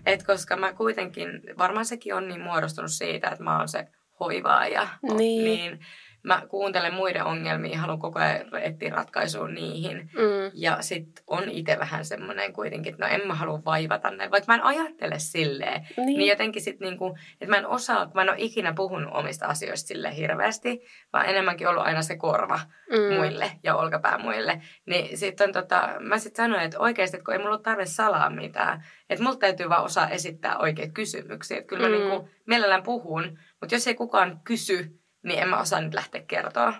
Et 0.05 0.23
koska 0.23 0.57
mä 0.57 0.73
kuitenkin, 0.73 1.27
varmaan 1.57 1.85
sekin 1.85 2.15
on 2.15 2.27
niin 2.27 2.41
muodostunut 2.41 2.91
siitä, 2.91 3.29
että 3.29 3.43
mä 3.43 3.57
oon 3.57 3.67
se 3.67 3.87
hoivaaja. 4.19 4.87
Niin. 5.17 5.43
niin 5.43 5.79
mä 6.27 6.43
kuuntelen 6.49 6.93
muiden 6.93 7.25
ongelmia 7.25 7.71
ja 7.71 7.77
haluan 7.77 7.99
koko 7.99 8.19
ajan 8.19 8.55
etsiä 8.61 8.89
ratkaisua 8.89 9.47
niihin. 9.47 9.97
Mm. 9.97 10.51
Ja 10.53 10.77
sitten 10.81 11.23
on 11.27 11.49
itse 11.49 11.79
vähän 11.79 12.05
semmoinen 12.05 12.53
kuitenkin, 12.53 12.93
että 12.93 13.05
no 13.05 13.13
en 13.13 13.27
mä 13.27 13.35
halua 13.35 13.61
vaivata 13.65 14.11
näin. 14.11 14.31
Vaikka 14.31 14.53
mä 14.53 14.55
en 14.55 14.63
ajattele 14.63 15.19
silleen, 15.19 15.87
niin, 15.97 16.05
niin 16.05 16.29
jotenkin 16.29 16.61
sitten 16.61 16.87
niinku, 16.87 17.17
että 17.41 17.47
mä 17.47 17.57
en 17.57 17.67
osaa, 17.67 18.11
mä 18.13 18.21
en 18.21 18.29
ole 18.29 18.37
ikinä 18.39 18.73
puhunut 18.73 19.13
omista 19.13 19.45
asioista 19.45 19.87
sille 19.87 20.15
hirveästi, 20.15 20.81
vaan 21.13 21.25
enemmänkin 21.25 21.67
ollut 21.67 21.83
aina 21.83 22.01
se 22.01 22.17
korva 22.17 22.59
mm. 22.91 23.15
muille 23.15 23.51
ja 23.63 23.75
olkapää 23.75 24.17
muille. 24.17 24.61
Niin 24.85 25.17
sitten 25.17 25.53
tota, 25.53 25.89
mä 25.99 26.17
sitten 26.17 26.45
sanoin, 26.45 26.63
että 26.63 26.79
oikeasti, 26.79 27.17
että 27.17 27.25
kun 27.25 27.33
ei 27.33 27.39
mulla 27.39 27.55
ole 27.55 27.63
tarve 27.63 27.85
salaa 27.85 28.29
mitään, 28.29 28.85
että 29.09 29.23
mulla 29.23 29.37
täytyy 29.37 29.69
vaan 29.69 29.83
osaa 29.83 30.09
esittää 30.09 30.57
oikeita 30.57 30.93
kysymyksiä. 30.93 31.57
Että 31.57 31.67
kyllä 31.67 31.89
mä 31.89 31.95
mm. 31.95 32.01
niinku 32.01 32.29
mielellään 32.45 32.83
puhun, 32.83 33.39
mutta 33.61 33.75
jos 33.75 33.87
ei 33.87 33.95
kukaan 33.95 34.39
kysy, 34.43 34.99
niin 35.23 35.39
en 35.39 35.49
mä 35.49 35.61
osaa 35.61 35.81
nyt 35.81 35.93
lähteä 35.93 36.21
kertoa. 36.27 36.73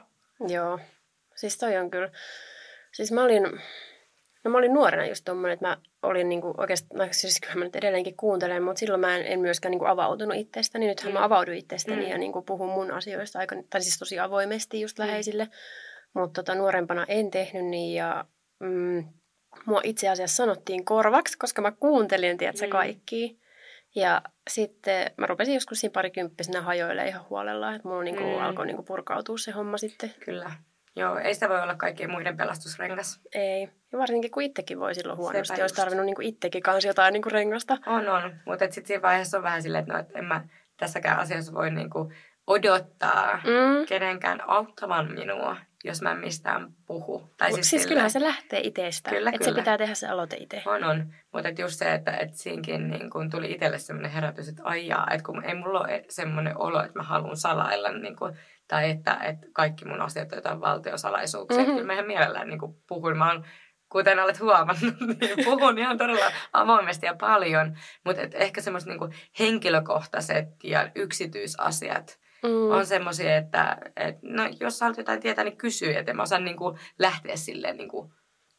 Joo, 0.48 0.79
siis 1.36 1.58
toi 1.58 1.77
on 1.77 1.91
kyllä, 1.91 2.10
siis 2.91 3.12
mä 3.12 3.24
olin, 3.24 3.44
no 4.44 4.51
mä 4.51 4.58
olin 4.58 4.74
nuorena 4.74 5.06
just 5.06 5.25
tommonen, 5.25 5.53
että 5.53 5.67
mä 5.67 5.77
olin 6.03 6.29
niinku 6.29 6.53
oikeastaan, 6.58 7.00
no 7.00 7.08
siis 7.12 7.39
kyllä 7.39 7.56
mä 7.56 7.63
nyt 7.63 7.75
edelleenkin 7.75 8.17
kuuntelen, 8.17 8.63
mutta 8.63 8.79
silloin 8.79 9.01
mä 9.01 9.17
en, 9.17 9.25
en 9.25 9.39
myöskään 9.39 9.72
niinku 9.72 9.86
avautunut 9.86 10.38
itsestäni. 10.38 10.88
Nythän 10.88 11.12
mm. 11.12 11.13
mä 11.20 11.24
avauduin 11.24 11.58
itsestäni 11.58 12.06
mm. 12.06 12.12
ja 12.12 12.17
niinku 12.17 12.41
puhun 12.41 12.70
mun 12.70 12.91
asioista 12.91 13.39
aika, 13.39 13.56
tai 13.70 13.82
siis 13.82 14.00
tosi 14.00 14.20
avoimesti 14.20 14.82
just 14.82 15.00
mm. 15.00 15.06
läheisille. 15.06 15.48
Mutta 16.13 16.44
tota, 16.44 16.56
nuorempana 16.56 17.06
en 17.08 17.32
tehnyt 17.32 17.65
niin 17.65 17.96
ja 17.96 18.25
mm, 18.60 19.06
mua 19.65 19.82
itse 19.84 20.10
asiassa 20.10 20.36
sanottiin 20.36 20.86
korvaksi, 20.86 21.38
koska 21.38 21.62
mä 21.62 21.72
kuuntelin, 21.72 22.38
tiedätkö, 22.38 22.65
mm. 22.65 22.72
kaikki. 22.72 23.39
Ja 23.97 24.21
sitten 24.49 25.11
mä 25.17 25.25
rupesin 25.25 25.53
joskus 25.53 25.79
siinä 25.79 25.93
parikymppisenä 25.93 26.61
hajoille 26.61 27.07
ihan 27.07 27.25
huolella, 27.29 27.75
että 27.75 27.87
mulla 27.87 28.03
niinku 28.03 28.23
mm. 28.23 28.39
alkoi 28.39 28.65
niinku 28.65 28.83
purkautua 28.83 29.37
se 29.37 29.51
homma 29.51 29.77
sitten. 29.77 30.13
Kyllä. 30.25 30.51
Joo, 30.95 31.17
ei 31.17 31.33
sitä 31.33 31.49
voi 31.49 31.61
olla 31.61 31.75
kaikkien 31.75 32.11
muiden 32.11 32.37
pelastusrengas. 32.37 33.21
Ei. 33.35 33.69
Ja 33.91 33.99
varsinkin 33.99 34.31
kun 34.31 34.43
itsekin 34.43 34.79
voi 34.79 34.95
silloin 34.95 35.17
huonosti. 35.17 35.47
Sepä 35.47 35.63
Olisi 35.63 35.75
tarvinnut 35.75 36.05
niinku 36.05 36.21
itsekin 36.21 36.63
kanssa 36.63 36.87
jotain 36.87 37.13
niinku 37.13 37.29
rengasta. 37.29 37.77
On, 37.85 38.09
on. 38.09 38.35
Mutta 38.45 38.65
sitten 38.65 38.87
siinä 38.87 39.01
vaiheessa 39.01 39.37
on 39.37 39.43
vähän 39.43 39.63
silleen, 39.63 39.81
että 39.81 39.93
no, 39.93 39.99
et 39.99 40.15
en 40.15 40.25
mä 40.25 40.43
tässäkään 40.77 41.19
asiassa 41.19 41.53
voi 41.53 41.71
niinku 41.71 42.11
odottaa 42.47 43.35
mm. 43.35 43.85
kenenkään 43.87 44.49
auttavan 44.49 45.11
minua. 45.13 45.57
Jos 45.84 46.01
mä 46.01 46.12
en 46.12 46.17
mistään 46.17 46.74
puhu. 46.86 47.34
Tai 47.38 47.53
siis, 47.53 47.69
siis 47.69 47.88
kyllähän 47.88 48.12
se 48.12 48.22
lähtee 48.22 48.60
itsestä. 48.63 49.10
Kyllä, 49.10 49.31
että 49.34 49.46
se 49.46 49.53
pitää 49.53 49.77
tehdä 49.77 49.93
se 49.93 50.07
aloite 50.07 50.38
itse. 50.39 50.63
On, 50.65 50.84
on. 50.84 51.13
Mutta 51.34 51.62
just 51.62 51.75
se, 51.75 51.93
että 51.93 52.12
et 52.12 52.34
siinkin 52.34 52.89
niin 52.89 53.10
kun 53.10 53.29
tuli 53.29 53.51
itselle 53.51 53.79
semmoinen 53.79 54.12
herätys, 54.12 54.48
että 54.48 54.63
aijaa, 54.63 55.07
että 55.12 55.25
kun 55.25 55.43
ei 55.43 55.55
mulla 55.55 55.79
ole 55.79 56.05
semmoinen 56.10 56.57
olo, 56.57 56.84
että 56.84 57.00
mä 57.00 57.03
haluan 57.03 57.38
salailla 57.38 57.91
niin 57.91 58.15
kun, 58.15 58.36
tai 58.67 58.89
että, 58.89 59.13
että 59.13 59.48
kaikki 59.53 59.86
mun 59.86 60.01
asiat 60.01 60.31
on 60.31 60.38
jotain 60.38 60.62
valtiosalaisuuksia. 60.62 61.60
Mm-hmm. 61.60 61.74
Kyllä 61.74 61.88
mä 61.88 61.93
ihan 61.93 62.07
mielellään 62.07 62.48
niin 62.48 62.60
puhuin. 62.88 63.17
Mä 63.17 63.31
oon 63.31 63.46
kuten 63.89 64.19
olet 64.19 64.39
huomannut, 64.39 65.00
niin 65.22 65.46
puhun 65.46 65.77
ihan 65.77 65.98
todella 65.98 66.31
avoimesti 66.53 67.05
ja 67.05 67.15
paljon. 67.15 67.77
Mutta 68.03 68.22
ehkä 68.34 68.62
semmoiset 68.62 68.89
niin 68.89 69.13
henkilökohtaiset 69.39 70.48
ja 70.63 70.91
yksityisasiat 70.96 72.19
mm. 72.44 72.72
on 72.72 72.86
semmoisia, 72.86 73.38
että 73.38 73.77
et, 73.96 74.15
no, 74.22 74.44
jos 74.60 74.82
haluat 74.82 74.98
jotain 74.98 75.20
tietää, 75.20 75.44
niin 75.44 75.58
kysy. 75.58 75.94
Että 75.94 76.13
mä 76.13 76.22
osaan 76.24 76.46
niin 76.46 76.58
kuin, 76.58 76.79
lähteä 77.00 77.36
silleen 77.36 77.77
niin 77.77 77.89
kuin, 77.89 78.12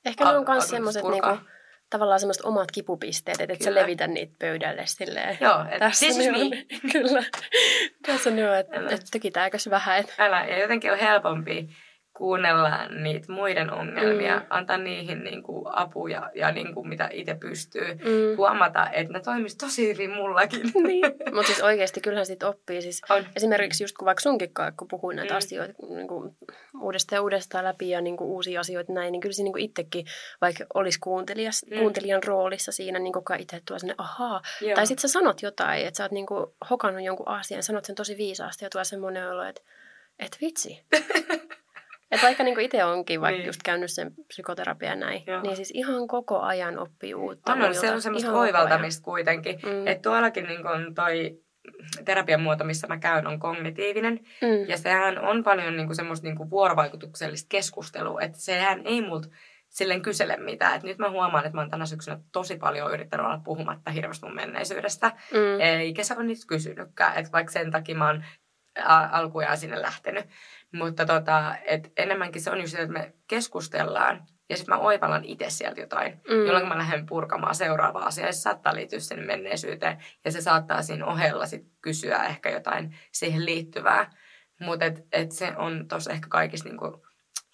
Ehkä 0.05 0.25
ne 0.25 0.31
on 0.31 0.45
myös 0.49 0.69
semmoiset 0.69 1.05
niin 1.05 1.23
kuin, 1.23 1.39
tavallaan 1.91 2.21
semmoiset 2.21 2.45
omat 2.45 2.73
kipupisteet, 2.73 3.41
että 3.41 3.53
et 3.55 3.63
sä 3.63 3.75
levitä 3.75 4.07
niitä 4.07 4.35
pöydälle 4.39 4.83
silleen. 4.87 5.39
Joo, 5.41 5.65
että 5.71 5.91
this 5.99 6.17
is 6.17 6.31
me. 6.31 6.67
Kyllä. 6.93 7.25
Tässä 8.07 8.31
on 8.31 8.39
jo, 8.39 8.55
että 8.55 8.81
et, 8.91 9.07
tökitääkös 9.11 9.71
vähän. 9.71 9.99
Et. 9.99 10.15
Älä, 10.19 10.45
ja 10.45 10.59
jotenkin 10.59 10.93
on 10.93 10.99
helpompi 10.99 11.69
kuunnella 12.19 12.89
niitä 12.89 13.33
muiden 13.33 13.73
ongelmia, 13.73 14.37
mm. 14.37 14.47
antaa 14.51 14.77
niihin 14.77 15.25
niin 15.25 15.43
kuin 15.43 15.65
apuja 15.67 16.31
ja 16.35 16.53
niin 16.53 16.75
kuin 16.75 16.89
mitä 16.89 17.09
itse 17.13 17.35
pystyy. 17.35 17.95
Mm. 17.95 18.37
Huomata, 18.37 18.91
että 18.91 19.13
ne 19.13 19.21
toimisi 19.21 19.57
tosi 19.57 19.89
hyvin 19.93 20.11
mullakin. 20.11 20.73
Niin. 20.87 21.05
Mutta 21.35 21.47
siis 21.47 21.63
oikeasti 21.63 22.01
kyllähän 22.01 22.27
siitä 22.27 22.49
oppii. 22.49 22.83
Siis 22.83 23.03
on. 23.11 23.27
Esimerkiksi 23.37 23.85
just 23.85 23.97
kun 23.97 24.07
vaikka 24.07 24.21
sunkin 24.21 24.51
kun 24.79 24.89
puhuin 24.89 25.17
näitä 25.17 25.35
mm. 25.35 25.39
asioita 25.39 25.75
niin 25.89 26.09
kuin 26.09 26.37
uudestaan 26.81 27.17
ja 27.17 27.23
uudestaan 27.23 27.65
läpi 27.65 27.91
ja 27.91 28.01
niin 28.01 28.17
kuin 28.17 28.29
uusia 28.29 28.61
asioita 28.61 28.93
näin, 28.93 29.13
niin 29.13 29.21
kyllä 29.21 29.33
se 29.33 29.43
niin 29.43 29.53
kuin 29.53 29.65
itsekin, 29.65 30.07
vaikka 30.41 30.65
olisi 30.75 31.01
kuuntelijas, 31.01 31.67
mm. 31.71 31.79
kuuntelijan 31.79 32.23
roolissa 32.23 32.73
siinä, 32.73 32.99
niin 32.99 33.13
koko 33.13 33.35
itse 33.35 33.61
tulee 33.67 33.79
sinne 33.79 33.95
ahaa. 33.99 34.43
Joo. 34.61 34.75
Tai 34.75 34.87
sitten 34.87 35.09
sä 35.09 35.13
sanot 35.13 35.43
jotain, 35.43 35.87
että 35.87 35.99
sä 35.99 36.05
oot 36.05 36.13
niin 36.13 36.27
kuin 36.27 36.47
hokannut 36.71 37.05
jonkun 37.05 37.29
asian, 37.29 37.63
sanot 37.63 37.85
sen 37.85 37.97
tosi 37.97 38.17
viisaasti 38.17 38.65
ja 38.65 38.71
tulee 38.71 38.85
semmoinen 38.85 39.31
olo, 39.31 39.43
että 39.43 39.63
et 40.19 40.39
vitsi. 40.41 40.85
Et 42.11 42.23
vaikka 42.23 42.45
niin 42.45 42.61
itse 42.61 42.85
onkin 42.85 43.21
vaikka 43.21 43.39
niin. 43.39 43.47
just 43.47 43.61
käynyt 43.65 43.91
sen 43.93 44.13
psykoterapia 44.29 44.97
näin, 44.97 45.23
Joo. 45.27 45.43
niin 45.43 45.57
siis 45.57 45.71
ihan 45.75 46.09
koko 46.09 46.41
ajan 46.41 46.79
oppii 46.79 47.15
uutta. 47.15 47.53
On, 47.53 47.63
on 47.63 47.75
se 47.75 47.91
on 47.91 48.03
semmoista 48.03 48.33
oivaltamista 48.33 49.05
kuitenkin. 49.05 49.61
Mm. 49.63 49.87
Että 49.87 50.03
tuollakin 50.03 50.45
niin 50.45 50.67
on 50.67 50.95
toi 50.95 51.39
terapian 52.05 52.41
muoto, 52.41 52.65
missä 52.65 52.87
mä 52.87 52.99
käyn, 52.99 53.27
on 53.27 53.39
kognitiivinen. 53.39 54.21
Mm. 54.43 54.69
Ja 54.69 54.79
sehän 54.79 55.19
on 55.19 55.45
paljon 55.45 55.77
niin 55.77 55.87
kuin 55.87 55.97
semmoista 55.97 56.27
niin 56.27 56.37
kuin 56.37 56.51
vuorovaikutuksellista 56.51 57.47
keskustelua. 57.49 58.21
Että 58.21 58.39
sehän 58.39 58.83
ei 58.85 59.01
multa 59.01 59.29
silleen 59.69 60.03
kysele 60.03 60.37
mitään. 60.37 60.77
Et 60.77 60.83
nyt 60.83 60.99
mä 60.99 61.11
huomaan, 61.11 61.45
että 61.45 61.57
mä 61.57 61.61
oon 61.61 61.71
tänä 61.71 61.87
syksynä 61.87 62.19
tosi 62.33 62.57
paljon 62.57 62.93
yrittänyt 62.93 63.27
olla 63.27 63.41
puhumatta 63.45 63.91
hirveästi 63.91 64.27
mun 64.27 64.35
menneisyydestä. 64.35 65.13
Mm. 65.33 65.61
Eikä 65.61 66.05
se 66.05 66.15
ole 66.15 66.25
niitä 66.25 66.47
kysynytkään. 66.47 67.19
Että 67.19 67.33
vaikka 67.33 67.53
sen 67.53 67.71
takia 67.71 67.97
mä 67.97 68.07
oon 68.07 68.25
alkujaan 69.11 69.57
sinne 69.57 69.83
lähtenyt. 69.83 70.25
Mutta 70.73 71.07
tota, 71.07 71.55
et 71.65 71.93
enemmänkin 71.97 72.43
se 72.43 72.51
on 72.51 72.61
just 72.61 72.73
se, 72.73 72.79
että 72.79 72.93
me 72.93 73.15
keskustellaan 73.29 74.27
ja 74.49 74.57
sitten 74.57 74.75
mä 74.75 74.81
oivallan 74.81 75.25
itse 75.25 75.51
sieltä 75.51 75.81
jotain, 75.81 76.13
mm. 76.13 76.47
jolloin 76.47 76.69
mä 76.69 76.79
lähden 76.79 77.07
purkamaan 77.07 77.55
seuraavaa 77.55 78.07
asiaa. 78.07 78.27
Ja 78.27 78.33
se 78.33 78.41
saattaa 78.41 78.75
liittyä 78.75 78.99
sen 78.99 79.27
menneisyyteen 79.27 80.05
ja 80.25 80.33
se 80.33 80.41
saattaa 80.41 80.83
siinä 80.83 81.07
ohella 81.07 81.47
sit 81.47 81.67
kysyä 81.81 82.25
ehkä 82.25 82.51
jotain 82.51 82.97
siihen 83.13 83.45
liittyvää. 83.45 84.11
Mutta 84.61 84.85
et, 84.85 85.07
et 85.13 85.33
se 85.33 85.53
on 85.57 85.89
tuossa 85.89 86.13
ehkä 86.13 86.27
kaikista 86.31 86.69
niinku 86.69 87.07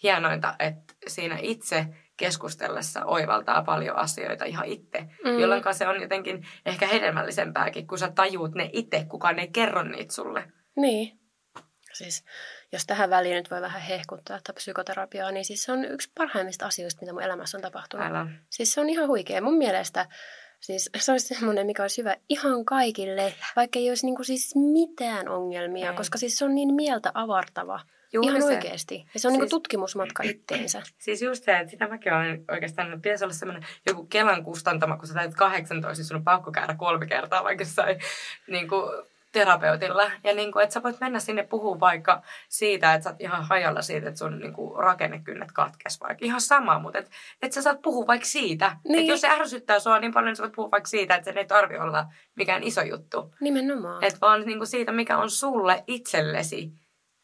hienointa, 0.03 0.55
että 0.59 0.95
siinä 1.07 1.39
itse 1.43 1.87
keskustellessa 2.17 3.05
oivaltaa 3.05 3.63
paljon 3.63 3.97
asioita 3.97 4.45
ihan 4.45 4.67
itse, 4.67 5.01
mm. 5.25 5.39
jolloin 5.39 5.63
se 5.73 5.89
on 5.89 6.03
jotenkin 6.03 6.47
ehkä 6.67 6.87
hedelmällisempääkin, 6.87 7.87
kun 7.87 7.99
sä 7.99 8.13
tajuut 8.15 8.55
ne 8.55 8.71
itse, 8.73 9.07
kukaan 9.09 9.39
ei 9.39 9.49
kerro 9.49 9.83
niitä 9.83 10.15
sulle. 10.15 10.53
Niin. 10.77 11.19
Siis 11.93 12.25
jos 12.75 12.87
tähän 12.87 13.11
väliin 13.11 13.35
nyt 13.35 13.51
voi 13.51 13.61
vähän 13.61 13.83
hehkuttaa 13.83 14.37
että 14.37 14.53
psykoterapiaa, 14.53 15.31
niin 15.31 15.45
siis 15.45 15.63
se 15.63 15.73
on 15.73 15.85
yksi 15.85 16.11
parhaimmista 16.15 16.67
asioista, 16.67 17.01
mitä 17.01 17.13
mun 17.13 17.23
elämässä 17.23 17.59
on 17.59 17.63
tapahtunut. 17.63 18.07
Älä. 18.07 18.27
Siis 18.51 18.73
se 18.73 18.81
on 18.81 18.89
ihan 18.89 19.09
huikea. 19.09 19.43
Mun 19.43 19.59
mielestä 19.59 20.07
siis 20.61 20.91
se 20.97 21.13
olisi 21.13 21.35
semmoinen, 21.35 21.67
mikä 21.67 21.83
olisi 21.83 21.99
hyvä 21.99 22.17
ihan 22.29 22.65
kaikille, 22.65 23.35
vaikka 23.57 23.79
ei 23.79 23.89
olisi 23.89 24.07
niinku 24.07 24.25
siis 24.25 24.55
mitään 24.57 25.29
ongelmia, 25.29 25.91
ei. 25.91 25.97
koska 25.97 26.19
siis 26.19 26.39
se 26.39 26.45
on 26.45 26.55
niin 26.55 26.75
mieltä 26.75 27.11
avartava. 27.15 27.81
Juuri 28.13 28.29
Ihan 28.29 28.43
se. 28.43 28.49
oikeasti. 28.49 29.07
Ja 29.15 29.21
se 29.21 29.29
on 29.29 29.33
niinku 29.33 29.45
siis, 29.45 29.53
niin 29.53 29.63
tutkimusmatka 29.63 30.23
itteensä. 30.23 30.83
Siis 30.99 31.23
just 31.23 31.45
se, 31.45 31.59
että 31.59 31.71
sitä 31.71 31.89
mäkin 31.89 32.13
olen 32.13 32.45
oikeastaan, 32.51 33.01
pitäisi 33.03 33.25
olla 33.25 33.35
semmoinen 33.35 33.67
joku 33.87 34.07
Kelan 34.07 34.45
kustantama, 34.45 34.97
kun 34.97 35.09
sä 35.09 35.15
täytät 35.15 35.35
18, 35.35 36.01
niin 36.01 36.07
sun 36.07 36.17
on 36.17 36.25
pakko 36.25 36.53
käydä 36.53 36.75
kolme 36.75 37.07
kertaa 37.07 37.45
vaikka 37.45 37.63
jossain 37.63 37.99
niin 38.47 38.69
kuin 38.69 39.05
terapeutilla. 39.35 40.11
Ja 40.25 40.35
niin 40.35 40.53
kuin, 40.53 40.63
että 40.63 40.73
sä 40.73 40.83
voit 40.83 41.01
mennä 41.01 41.19
sinne 41.19 41.43
puhua 41.43 41.81
vaikka 41.81 42.23
siitä, 42.49 42.95
että 42.95 43.05
sä 43.05 43.11
oot 43.11 43.21
ihan 43.21 43.45
hajalla 43.45 43.83
siitä, 43.83 44.09
että 44.09 44.19
sun 44.19 44.39
niin 44.39 44.53
kuin, 44.53 44.79
rakennekynnet 44.85 45.53
katkes 45.53 46.01
vaikka. 46.01 46.25
Ihan 46.25 46.41
sama, 46.41 46.79
mutta 46.79 46.99
että 46.99 47.11
et 47.43 47.53
sä 47.53 47.63
saat 47.63 47.83
puhua 47.83 48.07
vaikka 48.07 48.27
siitä. 48.27 48.77
Niin. 48.85 48.99
Että 48.99 49.13
jos 49.13 49.21
se 49.21 49.29
ärsyttää 49.29 49.79
sua 49.79 49.99
niin 49.99 50.13
paljon, 50.13 50.27
niin 50.27 50.37
sä 50.37 50.43
voit 50.43 50.55
puhua 50.55 50.71
vaikka 50.71 50.89
siitä, 50.89 51.15
että 51.15 51.33
se 51.33 51.39
ei 51.39 51.47
tarvi 51.47 51.79
olla 51.79 52.07
mikään 52.37 52.63
iso 52.63 52.83
juttu. 52.83 53.35
Nimenomaan. 53.41 54.05
Että 54.05 54.19
vaan 54.21 54.47
niin 54.47 54.59
kuin 54.59 54.69
siitä, 54.69 54.93
mikä 54.93 55.19
on 55.19 55.31
sulle 55.31 55.85
itsellesi 55.87 56.73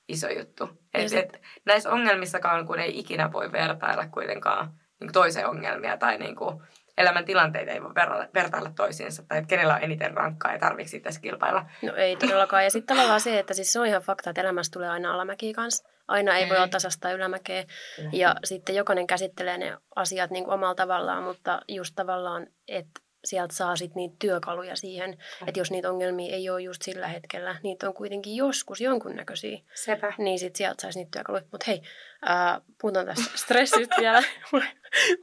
iso 0.09 0.29
juttu. 0.29 0.69
Että 0.95 1.09
sit... 1.09 1.19
et, 1.19 1.43
näissä 1.65 1.91
ongelmissakaan, 1.91 2.67
kun 2.67 2.79
ei 2.79 2.99
ikinä 2.99 3.33
voi 3.33 3.53
vertailla 3.53 4.07
kuitenkaan 4.07 4.73
niin 5.01 5.13
toiseen 5.13 5.49
ongelmia 5.49 5.97
tai 5.97 6.19
niin 6.19 6.37
kuin, 6.37 6.63
elämäntilanteita 7.01 7.73
ei 7.73 7.83
voi 7.83 7.95
vertailla 8.35 8.73
toisiinsa, 8.77 9.23
tai 9.29 9.39
että 9.39 9.49
kenellä 9.49 9.75
on 9.75 9.83
eniten 9.83 10.15
rankkaa 10.15 10.53
ja 10.53 10.59
tarvitsisi 10.59 11.01
tässä 11.01 11.21
kilpailla. 11.21 11.67
No 11.83 11.95
ei 11.95 12.17
todellakaan. 12.17 12.65
Ja 12.65 12.71
sitten 12.71 12.97
tavallaan 12.97 13.21
se, 13.21 13.39
että 13.39 13.55
siis 13.55 13.73
se 13.73 13.81
on 13.81 13.87
ihan 13.87 14.03
fakta, 14.03 14.31
että 14.31 14.43
elämässä 14.43 14.73
tulee 14.73 14.89
aina 14.89 15.15
alamäkiä 15.15 15.55
kanssa. 15.55 15.89
Aina 16.09 16.37
ei, 16.37 16.49
voi 16.49 16.57
olla 16.57 16.69
tasasta 16.69 17.13
ylämäkeä. 17.13 17.65
Kyllä. 17.97 18.11
Ja 18.13 18.35
sitten 18.45 18.75
jokainen 18.75 19.07
käsittelee 19.07 19.59
ne 19.59 19.77
asiat 19.97 20.31
niin 20.31 20.45
kuin 20.45 20.55
omalla 20.55 20.75
tavallaan, 20.75 21.23
mutta 21.23 21.61
just 21.69 21.93
tavallaan, 21.97 22.47
että 22.69 23.01
sieltä 23.25 23.55
saa 23.55 23.77
sitten 23.77 23.97
niitä 23.97 24.17
työkaluja 24.19 24.77
siihen, 24.77 25.19
että 25.47 25.61
jos 25.61 25.71
niitä 25.71 25.91
ongelmia 25.91 26.35
ei 26.35 26.51
ole 26.51 26.63
just 26.63 26.83
sillä 26.83 27.09
hetkellä, 27.09 27.57
niitä 27.63 27.89
on 27.89 27.95
kuitenkin 27.95 28.37
joskus 28.37 28.81
jonkunnäköisiä. 28.81 29.59
Sepä. 29.75 30.13
Niin 30.19 30.39
sitten 30.39 30.59
sieltä 30.59 30.83
saisi 30.83 30.99
niitä 30.99 31.11
työkaluja. 31.11 31.43
Mutta 31.53 31.65
hei, 31.67 31.83
äh, 32.31 32.61
puhutaan 32.81 33.07
tästä 33.07 33.39
stressistä 33.45 33.97
vielä. 34.01 34.23
Mä 34.53 34.63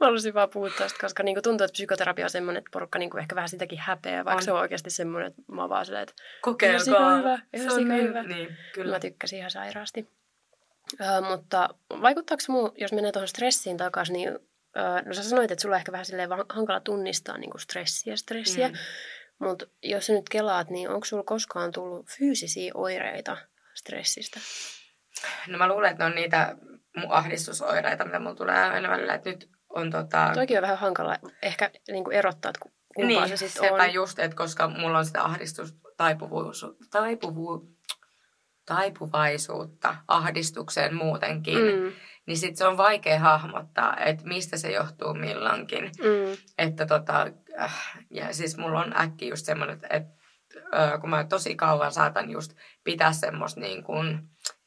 haluaisin 0.00 0.34
vaan 0.34 0.50
puhua 0.50 0.70
tästä, 0.78 0.98
koska 1.00 1.22
niinku 1.22 1.42
tuntuu, 1.42 1.64
että 1.64 1.72
psykoterapia 1.72 2.26
on 2.26 2.30
semmoinen, 2.30 2.58
että 2.58 2.70
porukka 2.72 2.98
niinku 2.98 3.16
ehkä 3.16 3.36
vähän 3.36 3.48
sitäkin 3.48 3.78
häpeää, 3.78 4.24
vaikka 4.24 4.38
on. 4.38 4.42
se 4.42 4.52
on 4.52 4.60
oikeasti 4.60 4.90
semmoinen, 4.90 5.28
että 5.28 5.42
mä 5.52 5.60
oon 5.60 5.70
vaan 5.70 5.86
silleen, 5.86 6.02
että 6.02 6.22
kokeilkaa. 6.42 7.16
hyvä, 7.16 7.38
se 7.56 7.72
on 7.72 7.88
niin, 7.88 8.02
hyvä. 8.02 8.22
Niin, 8.22 8.56
kyllä. 8.74 8.94
Mä 8.94 9.00
tykkäsin 9.00 9.38
ihan 9.38 9.50
sairaasti. 9.50 10.08
Äh, 11.00 11.30
mutta 11.30 11.68
vaikuttaako 11.90 12.42
muu, 12.48 12.72
jos 12.76 12.92
menee 12.92 13.12
tuohon 13.12 13.28
stressiin 13.28 13.76
takaisin, 13.76 14.12
niin 14.12 14.38
no 15.04 15.14
sä 15.14 15.22
sanoit, 15.22 15.50
että 15.50 15.62
sulla 15.62 15.74
on 15.74 15.78
ehkä 15.78 15.92
vähän 15.92 16.04
silleen 16.04 16.30
hankala 16.48 16.80
tunnistaa 16.80 17.38
niin 17.38 17.50
kuin 17.50 17.60
stressiä 17.60 18.16
stressiä, 18.16 18.68
mm. 18.68 18.74
mutta 19.38 19.66
jos 19.82 20.06
sä 20.06 20.12
nyt 20.12 20.28
kelaat, 20.28 20.70
niin 20.70 20.88
onko 20.88 21.04
sulla 21.04 21.22
koskaan 21.22 21.72
tullut 21.72 22.06
fyysisiä 22.18 22.72
oireita 22.74 23.36
stressistä? 23.74 24.40
No 25.46 25.58
mä 25.58 25.68
luulen, 25.68 25.90
että 25.90 26.04
ne 26.04 26.10
on 26.10 26.14
niitä 26.14 26.56
mun 26.96 27.12
ahdistusoireita, 27.12 28.04
mitä 28.04 28.18
mulla 28.18 28.34
tulee 28.34 28.56
aina 28.56 28.90
välillä, 28.90 29.14
että 29.14 29.30
nyt 29.30 29.48
on 29.68 29.90
tota... 29.90 30.30
Toikin 30.34 30.58
on 30.58 30.62
vähän 30.62 30.78
hankala 30.78 31.16
ehkä 31.42 31.70
niin 31.90 32.04
kuin 32.04 32.16
erottaa, 32.16 32.50
että 32.50 32.60
kumpaa 32.94 33.26
niin, 33.26 33.38
se 33.38 33.48
sitten 33.48 33.72
on. 33.72 33.94
just, 33.94 34.18
että 34.18 34.36
koska 34.36 34.68
mulla 34.68 34.98
on 34.98 35.06
sitä 35.06 35.24
ahdistustaipuvuus, 35.24 36.66
taipuvuus, 36.90 37.62
taipuvaisuutta 38.66 39.96
ahdistukseen 40.08 40.94
muutenkin, 40.94 41.58
mm 41.58 41.92
niin 42.28 42.38
sitten 42.38 42.56
se 42.56 42.66
on 42.66 42.76
vaikea 42.76 43.18
hahmottaa, 43.18 43.96
että 43.96 44.26
mistä 44.26 44.56
se 44.56 44.72
johtuu 44.72 45.14
milloinkin. 45.14 45.84
Mm. 45.84 46.36
Että 46.58 46.86
tota, 46.86 47.26
äh, 47.60 47.98
ja 48.10 48.34
siis 48.34 48.56
mulla 48.56 48.80
on 48.80 49.00
äkki 49.00 49.28
just 49.28 49.46
semmoinen, 49.46 49.80
että 49.90 50.18
äh, 50.74 51.00
kun 51.00 51.10
mä 51.10 51.24
tosi 51.24 51.54
kauan 51.54 51.92
saatan 51.92 52.30
just 52.30 52.52
pitää 52.84 53.12
semmoista 53.12 53.60
niin 53.60 53.84
kuin, 53.84 54.18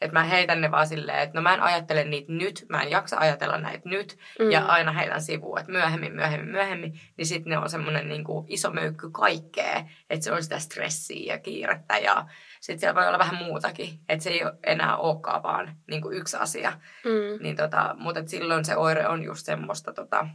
että 0.02 0.20
mä 0.20 0.24
heitän 0.24 0.62
ne 0.62 0.72
vaan 0.72 0.88
silleen, 0.88 1.20
että 1.20 1.38
no 1.38 1.42
mä 1.42 1.54
en 1.54 1.62
ajattele 1.62 2.04
niitä 2.04 2.32
nyt, 2.32 2.66
mä 2.70 2.82
en 2.82 2.92
jaksa 2.92 3.18
ajatella 3.18 3.58
näitä 3.58 3.90
nyt, 3.90 4.18
mm. 4.40 4.52
ja 4.52 4.66
aina 4.66 4.92
heitän 4.92 5.22
sivuun, 5.22 5.60
että 5.60 5.72
myöhemmin, 5.72 6.14
myöhemmin, 6.14 6.52
myöhemmin, 6.52 7.00
niin 7.18 7.26
sitten 7.26 7.50
ne 7.50 7.58
on 7.58 7.70
semmoinen 7.70 8.10
niin 8.10 8.24
kuin 8.24 8.46
iso 8.50 8.72
möykky 8.72 9.10
kaikkea, 9.10 9.86
että 10.10 10.24
se 10.24 10.32
on 10.32 10.44
sitä 10.44 10.60
stressiä 10.60 11.34
ja 11.34 11.40
kiirettä, 11.40 11.98
ja 11.98 12.26
sitten 12.62 12.80
siellä 12.80 12.96
voi 12.96 13.08
olla 13.08 13.20
vähän 13.20 13.36
muutakin, 13.36 14.00
että 14.10 14.24
se 14.24 14.30
ei 14.30 14.42
enää 14.66 14.98
olekaan 14.98 15.44
vaan 15.44 15.76
niin 15.88 16.02
kuin 16.02 16.18
yksi 16.18 16.38
asia. 16.38 16.72
Mm. 17.06 17.44
Niin 17.44 17.56
tota, 17.56 17.96
mutta 18.00 18.22
silloin 18.26 18.66
se 18.66 18.78
oire 18.78 19.08
on 19.08 19.24
just 19.24 19.46
semmoista, 19.46 19.94
tota, 19.94 20.28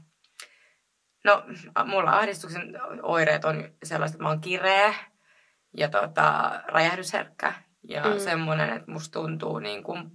no 1.25 1.45
mulla 1.85 2.11
ahdistuksen 2.11 2.79
oireet 3.03 3.45
on 3.45 3.69
sellaiset, 3.85 4.15
että 4.15 4.23
mä 4.23 4.29
oon 4.29 4.41
kireä 4.41 4.95
ja 5.77 5.89
tota, 5.89 6.61
räjähdysherkkä 6.69 7.53
ja 7.89 8.03
mm. 8.05 8.19
semmoinen, 8.19 8.71
että 8.71 8.91
musta 8.91 9.21
tuntuu 9.21 9.59
niin 9.59 9.83
kuin, 9.83 10.11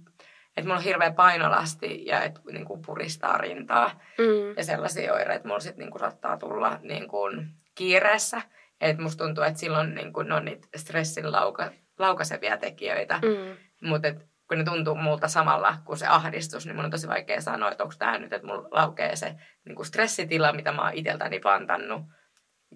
että 0.56 0.62
mulla 0.62 0.76
on 0.76 0.84
hirveä 0.84 1.12
painolasti 1.12 2.06
ja 2.06 2.22
että 2.22 2.40
niin 2.52 2.64
kuin 2.64 2.82
puristaa 2.86 3.38
rintaa. 3.38 4.00
Mm. 4.18 4.54
Ja 4.56 4.64
sellaisia 4.64 5.14
oireita 5.14 5.48
mulla 5.48 5.60
sitten 5.60 5.84
niin 5.84 5.90
kuin 5.90 6.00
saattaa 6.00 6.36
tulla 6.36 6.78
niin 6.82 7.08
kuin 7.08 7.48
kiireessä. 7.74 8.42
Että 8.80 9.02
musta 9.02 9.24
tuntuu, 9.24 9.44
että 9.44 9.60
silloin 9.60 9.94
niin 9.94 10.12
kuin 10.12 10.28
ne 10.28 10.34
on 10.34 10.44
niitä 10.44 10.68
stressin 10.76 11.32
lauka, 11.32 11.70
laukaisevia 12.02 12.56
tekijöitä. 12.56 13.14
Mm. 13.22 13.56
Mutta 13.88 14.08
kun 14.48 14.58
ne 14.58 14.64
tuntuu 14.64 14.94
multa 14.94 15.28
samalla 15.28 15.76
kuin 15.84 15.98
se 15.98 16.06
ahdistus, 16.06 16.66
niin 16.66 16.76
mun 16.76 16.84
on 16.84 16.90
tosi 16.90 17.08
vaikea 17.08 17.40
sanoa, 17.40 17.70
että 17.70 17.84
onko 17.84 17.94
tämä 17.98 18.18
nyt, 18.18 18.32
että 18.32 18.46
mulla 18.46 18.68
laukee 18.70 19.16
se 19.16 19.34
niin 19.64 19.76
kuin 19.76 19.86
stressitila, 19.86 20.52
mitä 20.52 20.72
mä 20.72 20.82
oon 20.82 20.94
iteltäni 20.94 21.40
pantannut. 21.40 22.02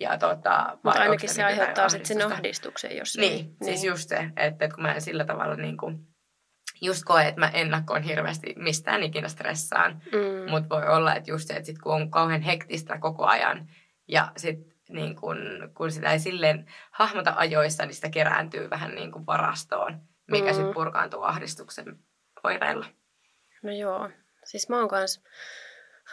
Ja 0.00 0.18
tota, 0.18 0.78
Mutta 0.84 1.00
ainakin 1.00 1.28
se 1.28 1.44
aiheuttaa 1.44 1.88
sitten 1.88 2.06
sen 2.06 2.32
ahdistuksen, 2.32 2.96
jos 2.96 3.16
Niin, 3.18 3.44
ei. 3.60 3.66
siis 3.66 3.84
just 3.84 4.08
se, 4.08 4.16
että, 4.16 4.64
että 4.64 4.74
kun 4.74 4.82
mä 4.82 4.94
en 4.94 5.00
sillä 5.00 5.24
tavalla 5.24 5.56
niin 5.56 5.76
kuin, 5.76 5.98
just 6.82 7.04
koe, 7.04 7.28
että 7.28 7.40
mä 7.40 7.48
ennakkoon 7.48 8.02
hirveästi 8.02 8.54
mistään 8.56 9.02
ikinä 9.02 9.28
stressaan. 9.28 10.02
Mm. 10.12 10.50
Mutta 10.50 10.68
voi 10.68 10.88
olla, 10.88 11.14
että 11.14 11.30
just 11.30 11.48
se, 11.48 11.54
että 11.54 11.66
sit 11.66 11.78
kun 11.78 11.94
on 11.94 12.10
kauhean 12.10 12.40
hektistä 12.40 12.98
koko 12.98 13.26
ajan 13.26 13.68
ja 14.08 14.32
sit 14.36 14.75
niin 14.88 15.16
kun, 15.16 15.36
kun 15.74 15.92
sitä 15.92 16.12
ei 16.12 16.18
silleen 16.18 16.66
hahmota 16.90 17.32
ajoissa, 17.36 17.86
niin 17.86 17.94
sitä 17.94 18.10
kerääntyy 18.10 18.70
vähän 18.70 18.94
niin 18.94 19.12
kuin 19.12 19.26
varastoon, 19.26 20.00
mikä 20.30 20.50
Mm. 20.50 20.54
sitten 20.54 20.74
purkaantuu 20.74 21.22
ahdistuksen 21.22 21.98
oireilla. 22.44 22.86
No 23.62 23.72
joo, 23.72 24.10
siis 24.44 24.68
mä 24.68 24.78
oon 24.78 24.88
kans, 24.88 25.22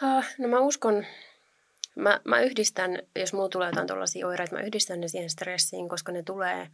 ah, 0.02 0.26
no 0.38 0.48
mä 0.48 0.58
uskon, 0.60 1.06
mä, 1.96 2.20
mä 2.24 2.40
yhdistän, 2.40 2.98
jos 3.16 3.32
mulla 3.32 3.48
tulee 3.48 3.68
jotain 3.68 3.86
tuollaisia 3.86 4.26
oireita, 4.26 4.54
mä 4.56 4.62
yhdistän 4.62 5.00
ne 5.00 5.08
siihen 5.08 5.30
stressiin, 5.30 5.88
koska 5.88 6.12
ne 6.12 6.22
tulee, 6.22 6.68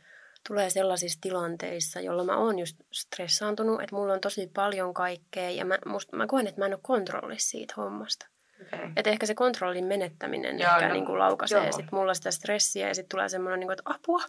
tulee 0.48 0.70
sellaisissa 0.70 1.18
tilanteissa, 1.20 2.00
jolloin 2.00 2.26
mä 2.26 2.36
oon 2.36 2.58
just 2.58 2.76
stressaantunut, 2.92 3.80
että 3.82 3.96
mulla 3.96 4.12
on 4.12 4.20
tosi 4.20 4.50
paljon 4.54 4.94
kaikkea 4.94 5.50
ja 5.50 5.64
mä, 5.64 5.78
must, 5.86 6.12
mä 6.12 6.26
koen, 6.26 6.46
että 6.46 6.60
mä 6.60 6.66
en 6.66 6.72
ole 6.74 6.80
kontrollissa 6.82 7.50
siitä 7.50 7.74
hommasta. 7.76 8.26
Okay. 8.66 8.90
Että 8.96 9.10
ehkä 9.10 9.26
se 9.26 9.34
kontrollin 9.34 9.84
menettäminen 9.84 10.58
Joo, 10.58 10.70
ehkä 10.74 10.88
no, 10.88 10.94
niin 10.94 11.06
kuin 11.06 11.18
laukaisee 11.18 11.62
joo. 11.62 11.72
sit 11.72 11.92
mulla 11.92 12.14
sitä 12.14 12.30
stressiä 12.30 12.88
ja 12.88 12.94
sitten 12.94 13.08
tulee 13.16 13.28
semmoinen, 13.28 13.60
niin 13.60 13.66
kuin, 13.68 13.72
että 13.78 13.90
apua, 13.94 14.22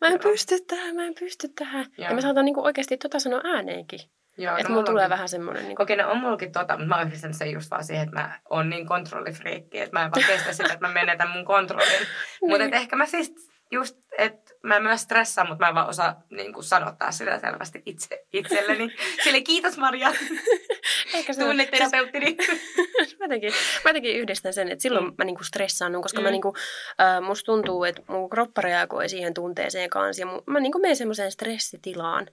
mä 0.00 0.06
en 0.06 0.12
Joo. 0.12 0.18
pysty 0.18 0.60
tähän, 0.66 0.94
mä 0.96 1.04
en 1.06 1.14
pysty 1.20 1.48
tähän. 1.48 1.86
Joo. 1.98 2.08
Ja 2.08 2.14
mä 2.14 2.20
saatan 2.20 2.44
niin 2.44 2.54
kuin 2.54 2.64
oikeasti 2.66 2.96
tota 2.96 3.18
sanoa 3.18 3.40
ääneenkin. 3.44 4.00
Joo, 4.38 4.56
että 4.56 4.68
no 4.68 4.72
mulla 4.74 4.86
tulee 4.86 5.04
onkin- 5.04 5.10
vähän 5.10 5.28
semmoinen... 5.28 5.64
Niin 5.64 5.76
kuin, 5.76 5.84
Okei, 5.84 5.96
no 5.96 6.10
on 6.10 6.18
mullakin 6.18 6.52
tota, 6.52 6.74
mutta 6.76 6.88
mä 6.88 6.96
oon 6.98 7.06
yhdistänyt 7.06 7.36
sen 7.36 7.50
just 7.52 7.70
vaan 7.70 7.84
siihen, 7.84 8.04
että 8.04 8.20
mä 8.20 8.40
oon 8.50 8.70
niin 8.70 8.86
kontrollifriikki, 8.86 9.78
että 9.80 9.98
mä 9.98 10.04
en 10.04 10.10
vaan 10.10 10.26
kestä 10.26 10.52
sitä, 10.52 10.72
että 10.72 10.86
mä 10.88 10.94
menetän 10.94 11.30
mun 11.30 11.44
kontrollin. 11.44 12.06
Mutta 12.48 12.64
Niin. 12.64 12.74
ehkä 12.74 12.96
mä 12.96 13.06
siis 13.06 13.49
just, 13.70 13.96
että 14.18 14.54
mä 14.62 14.80
myös 14.80 15.00
stressaan, 15.02 15.48
mutta 15.48 15.64
mä 15.64 15.68
en 15.68 15.74
vaan 15.74 15.88
osaa 15.88 16.22
niin 16.30 16.52
kuin 16.52 16.64
sanottaa 16.64 17.12
sitä 17.12 17.38
selvästi 17.38 17.82
itse, 17.86 18.24
itselleni. 18.32 18.94
Sille 19.24 19.40
kiitos 19.40 19.78
Maria, 19.78 20.12
Ehkä 21.14 21.32
se 21.32 21.42
on- 21.44 21.48
tunneterapeuttini. 21.50 22.36
mä, 23.18 23.24
jotenkin, 23.24 23.52
mä 23.84 23.88
jotenkin 23.90 24.16
yhdistän 24.16 24.52
sen, 24.52 24.68
että 24.68 24.82
silloin 24.82 25.04
Mm. 25.04 25.14
mä 25.18 25.24
niinku 25.24 25.44
stressaannun, 25.44 26.02
koska 26.02 26.20
Mm. 26.20 26.24
mä 26.24 26.30
niinku, 26.30 26.54
äh, 27.00 27.20
musta 27.26 27.46
tuntuu, 27.46 27.84
että 27.84 28.02
mun 28.08 28.30
kroppa 28.30 28.60
reagoi 28.60 29.08
siihen 29.08 29.34
tunteeseen 29.34 29.90
kanssa. 29.90 30.22
Ja 30.22 30.26
mun, 30.26 30.42
mä 30.46 30.60
niinku 30.60 30.78
menen 30.78 30.96
semmoiseen 30.96 31.32
stressitilaan, 31.32 32.26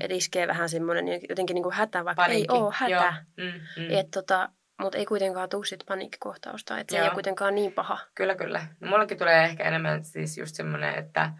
että 0.00 0.14
iskee 0.14 0.46
vähän 0.48 0.68
semmoinen 0.68 1.20
jotenkin 1.28 1.54
niinku 1.54 1.70
hätä, 1.70 2.04
vaikka 2.04 2.22
Paniikki. 2.22 2.54
ei 2.56 2.60
oo 2.62 2.72
hätä. 2.76 3.14
Mm, 3.36 3.44
mm. 3.82 3.90
Et 3.98 4.10
tota, 4.10 4.48
mutta 4.80 4.98
ei 4.98 5.06
kuitenkaan 5.06 5.48
tuu 5.48 5.64
sit 5.64 5.84
paniikkikohtausta, 5.88 6.78
että 6.78 6.92
se 6.92 6.98
ei 6.98 7.04
ole 7.04 7.14
kuitenkaan 7.14 7.54
niin 7.54 7.72
paha. 7.72 7.98
Kyllä, 8.14 8.34
kyllä. 8.34 8.66
No, 8.80 8.88
mullakin 8.88 9.18
tulee 9.18 9.44
ehkä 9.44 9.64
enemmän 9.64 10.04
siis 10.04 10.38
just 10.38 10.54
semmoinen, 10.54 10.94
että, 10.94 11.30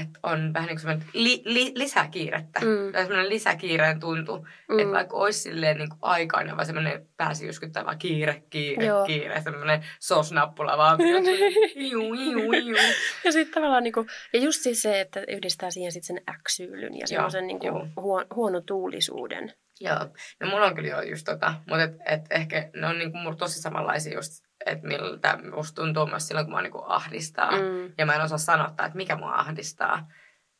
että 0.00 0.20
on 0.22 0.54
vähän 0.54 0.68
niin 0.68 0.78
kuin 0.82 1.04
li, 1.12 1.42
li, 1.44 1.72
lisäkiirettä. 1.74 2.60
Mm. 2.60 2.92
Tai 2.92 3.02
semmoinen 3.02 3.28
lisäkiireen 3.28 4.00
tuntu. 4.00 4.46
Mm. 4.68 4.78
Että 4.78 4.92
vaikka 4.92 5.16
olisi 5.16 5.40
silleen 5.40 5.76
niin 5.78 5.88
kuin 5.88 5.98
aikainen, 6.02 6.56
vaan 6.56 6.66
semmoinen 6.66 7.08
pääsi 7.16 7.46
jyskyttävä 7.46 7.94
kiire, 7.94 8.42
kiire, 8.50 8.86
Joo. 8.86 9.06
kiire. 9.06 9.42
Semmoinen 9.42 9.84
sos-nappula 10.00 10.76
vaan. 10.76 10.98
iu, 11.90 12.14
iu, 12.14 12.52
iu. 12.52 12.76
Ja 13.24 13.32
sitten 13.32 13.54
tavallaan, 13.54 13.82
niinku, 13.82 14.06
ja 14.32 14.40
just 14.40 14.62
siis 14.62 14.82
se, 14.82 15.00
että 15.00 15.24
yhdistää 15.28 15.70
siihen 15.70 15.92
sit 15.92 16.04
sen 16.04 16.20
äksyylyn 16.30 16.98
ja 16.98 17.06
semmoisen 17.06 17.46
niinku 17.46 17.66
joo. 17.66 17.86
huon, 17.96 18.26
huono 18.34 18.60
tuulisuuden. 18.60 19.52
Joo, 19.80 19.98
no 20.40 20.50
mulla 20.50 20.66
on 20.66 20.74
kyllä 20.74 20.88
jo 20.88 21.02
just 21.02 21.24
tota, 21.24 21.54
mutta 21.66 21.82
et, 21.82 21.92
et 22.06 22.20
ehkä 22.30 22.70
ne 22.76 22.86
on 22.86 22.98
niinku 22.98 23.18
mulla 23.18 23.36
tosi 23.36 23.60
samanlaisia 23.60 24.14
just, 24.14 24.47
että 24.68 24.86
miltä 24.86 25.38
musta 25.54 25.82
tuntuu 25.82 26.06
myös 26.06 26.28
silloin, 26.28 26.46
kun 26.46 26.52
mua 26.52 26.62
niinku 26.62 26.82
ahdistaa. 26.86 27.50
Mm. 27.50 27.92
Ja 27.98 28.06
mä 28.06 28.14
en 28.14 28.20
osaa 28.20 28.38
sanottaa, 28.38 28.86
että 28.86 28.96
mikä 28.96 29.16
mua 29.16 29.34
ahdistaa. 29.34 30.08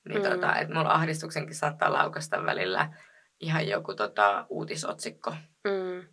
Niin 0.09 0.23
Mm. 0.23 0.31
tota, 0.31 0.57
että 0.57 0.75
mulla 0.75 0.91
ahdistuksenkin 0.93 1.55
saattaa 1.55 1.93
laukasta 1.93 2.45
välillä 2.45 2.93
ihan 3.41 3.69
joku 3.69 3.95
tota, 3.95 4.47
uutisotsikko. 4.49 5.35
Mm. 5.65 6.09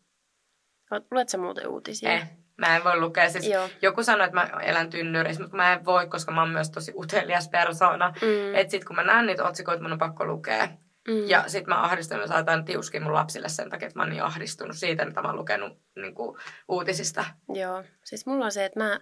Luet 1.12 1.30
sä 1.30 1.38
muuten 1.38 1.68
uutisia? 1.68 2.12
Eh, 2.12 2.30
mä 2.58 2.76
en 2.76 2.84
voi 2.84 3.00
lukea. 3.00 3.30
Siis 3.30 3.48
Joo. 3.48 3.70
joku 3.82 4.04
sanoi, 4.04 4.26
että 4.26 4.36
mä 4.36 4.44
elän 4.62 4.90
tynnyrissä, 4.90 5.42
mutta 5.42 5.58
mä 5.58 5.74
en 5.74 5.86
voi, 5.86 6.08
koska 6.08 6.32
mä 6.32 6.42
oon 6.42 6.50
myös 6.50 6.70
tosi 6.72 6.94
utelias 6.96 7.50
persona. 7.50 8.10
Mm. 8.22 8.56
Että 8.56 8.72
sit 8.72 8.86
kun 8.86 8.96
mä 8.96 9.04
näen 9.04 9.26
niitä 9.26 9.44
otsikoita, 9.44 9.84
mun 9.84 9.92
on 9.92 9.98
pakko 9.98 10.26
lukea. 10.26 10.68
Mm. 11.08 11.28
Ja 11.30 11.44
sit 11.48 11.68
mä 11.68 11.82
ahdistun 11.84 12.20
ja 12.20 12.28
saatan 12.28 12.66
tiuskia 12.66 13.02
mun 13.02 13.14
lapsille 13.14 13.50
sen 13.50 13.70
takia, 13.70 13.88
että 13.88 14.00
mä 14.00 14.04
oon 14.04 14.10
niin 14.10 14.24
ahdistunut 14.24 14.78
siitä, 14.78 15.06
mitä 15.06 15.22
mä 15.22 15.28
oon 15.28 15.38
lukenut 15.38 15.80
niin 15.96 16.16
kuin, 16.16 16.38
uutisista. 16.70 17.26
Joo, 17.54 17.84
siis 18.04 18.26
mulla 18.26 18.46
on 18.46 18.52
se, 18.52 18.66
että 18.66 18.80
mä 18.80 19.00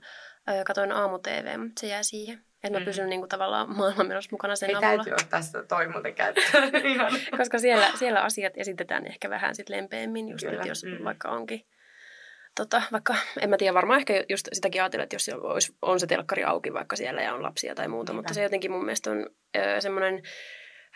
ö, 0.49 0.63
katoin 0.65 0.91
aamu-tv, 0.91 1.59
mutta 1.59 1.79
se 1.79 1.87
jää 1.87 2.03
siihen. 2.03 2.41
Että 2.63 2.79
mä 2.79 2.79
Mm. 2.79 2.85
pysyn 2.85 3.09
niinku 3.09 3.27
tavallaan 3.27 3.77
maailman 3.77 4.07
menossa 4.07 4.29
mukana 4.31 4.55
sen 4.55 4.69
Ei 4.69 4.75
avulla. 4.75 4.95
täytyy 5.03 5.13
ottaa 5.13 5.41
sitä 5.41 5.63
toi 5.63 5.87
muuten 5.87 6.15
käyttöön. 6.15 6.71
Koska 7.37 7.59
siellä, 7.59 7.89
siellä 7.95 8.21
asiat 8.21 8.53
esitetään 8.57 9.07
ehkä 9.07 9.29
vähän 9.29 9.55
sit 9.55 9.69
lempeämmin, 9.69 10.29
just 10.29 10.45
Kyllä, 10.45 10.57
nyt, 10.57 10.67
jos 10.67 10.83
mm. 10.85 11.03
vaikka 11.03 11.29
onkin. 11.29 11.65
Tota, 12.55 12.81
vaikka, 12.91 13.15
en 13.41 13.49
mä 13.49 13.57
tiedä, 13.57 13.73
varmaan 13.73 13.99
ehkä 13.99 14.23
just 14.29 14.47
sitäkin 14.53 14.81
ajatella, 14.81 15.03
että 15.03 15.15
jos 15.15 15.29
olisi, 15.33 15.75
on 15.81 15.99
se 15.99 16.07
telkkari 16.07 16.43
auki 16.43 16.73
vaikka 16.73 16.95
siellä 16.95 17.21
ja 17.21 17.33
on 17.33 17.43
lapsia 17.43 17.75
tai 17.75 17.87
muuta, 17.87 18.11
Niinpä. 18.11 18.19
mutta 18.19 18.33
se 18.33 18.43
jotenkin 18.43 18.71
mun 18.71 18.85
mielestä 18.85 19.11
on 19.11 19.29
semmoinen 19.79 20.21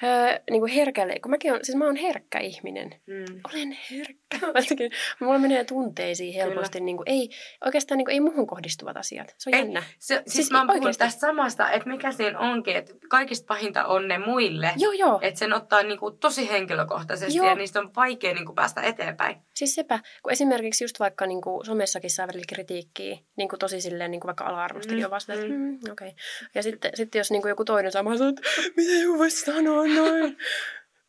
ö, 0.04 0.40
niin 0.50 0.62
kuin 0.62 0.72
herkälle, 0.72 1.20
kun 1.20 1.32
mäkin 1.32 1.54
on, 1.54 1.60
siis 1.64 1.76
mä 1.76 1.86
oon 1.86 1.96
herkkä 1.96 2.40
ihminen. 2.40 2.96
Mm. 3.06 3.40
Olen 3.54 3.78
herkkä. 3.92 4.38
Mulla 5.20 5.40
menee 5.40 5.64
tunteisiin 5.64 6.34
helposti. 6.34 6.80
Niin 6.80 6.98
kuin, 6.98 7.10
ei, 7.10 7.30
oikeastaan 7.66 7.98
niin 7.98 8.06
kuin, 8.06 8.14
ei 8.14 8.20
muuhun 8.20 8.48
kohdistuvat 8.48 8.98
asiat. 8.98 9.36
Se 9.38 9.50
on 9.50 9.54
Ei, 9.54 9.60
jännä. 9.60 9.84
Se, 10.00 10.16
siis, 10.16 10.34
Siis 10.34 10.52
mä 10.52 10.66
oikeesti. 10.70 11.00
tästä 11.00 11.20
samasta, 11.20 11.72
että 11.72 11.90
mikä 11.90 12.12
siinä 12.12 12.40
onkin, 12.40 12.76
että 12.76 12.94
kaikista 13.10 13.46
pahinta 13.48 13.86
on 13.86 14.08
ne 14.08 14.18
muille. 14.18 14.72
Joo, 14.78 14.92
joo. 14.92 15.20
Että 15.22 15.40
sen 15.40 15.54
ottaa 15.54 15.84
niinku 15.84 16.12
tosi 16.12 16.50
henkilökohtaisesti 16.50 17.38
Joo. 17.38 17.48
ja 17.50 17.56
niistä 17.56 17.80
on 17.80 17.92
vaikea 17.96 18.34
niinku 18.34 18.54
päästä 18.54 18.82
eteenpäin. 18.82 19.36
Siis 19.56 19.76
sepä, 19.76 20.00
kun 20.24 20.32
esimerkiksi 20.32 20.84
just 20.84 21.00
vaikka 21.00 21.26
niin 21.26 21.42
kuin 21.42 21.66
somessakin 21.66 22.10
saa 22.10 22.28
välillä 22.28 22.46
kritiikkiä, 22.50 23.18
niin 23.38 23.50
kuin 23.50 23.60
tosi 23.60 23.82
silleen 23.82 24.12
niin 24.12 24.22
kuin 24.22 24.28
vaikka 24.28 24.46
ala-arvostelija 24.46 25.08
Mm, 25.08 25.12
vasta, 25.12 25.34
että 25.34 25.46
mm. 25.46 25.54
mm, 25.54 25.74
okei. 25.92 26.08
Okay. 26.08 26.12
Ja 26.56 26.64
sitten, 26.64 26.92
sitten 26.94 27.20
jos 27.20 27.32
niin 27.32 27.42
kuin 27.42 27.50
joku 27.50 27.66
toinen 27.66 27.92
saa, 27.92 28.04
mä 28.04 28.18
sanon, 28.18 28.30
että 28.38 28.42
miten 28.76 29.02
joku 29.02 29.18
voisi 29.18 29.46
sanoa 29.46 29.84
noin? 29.96 30.38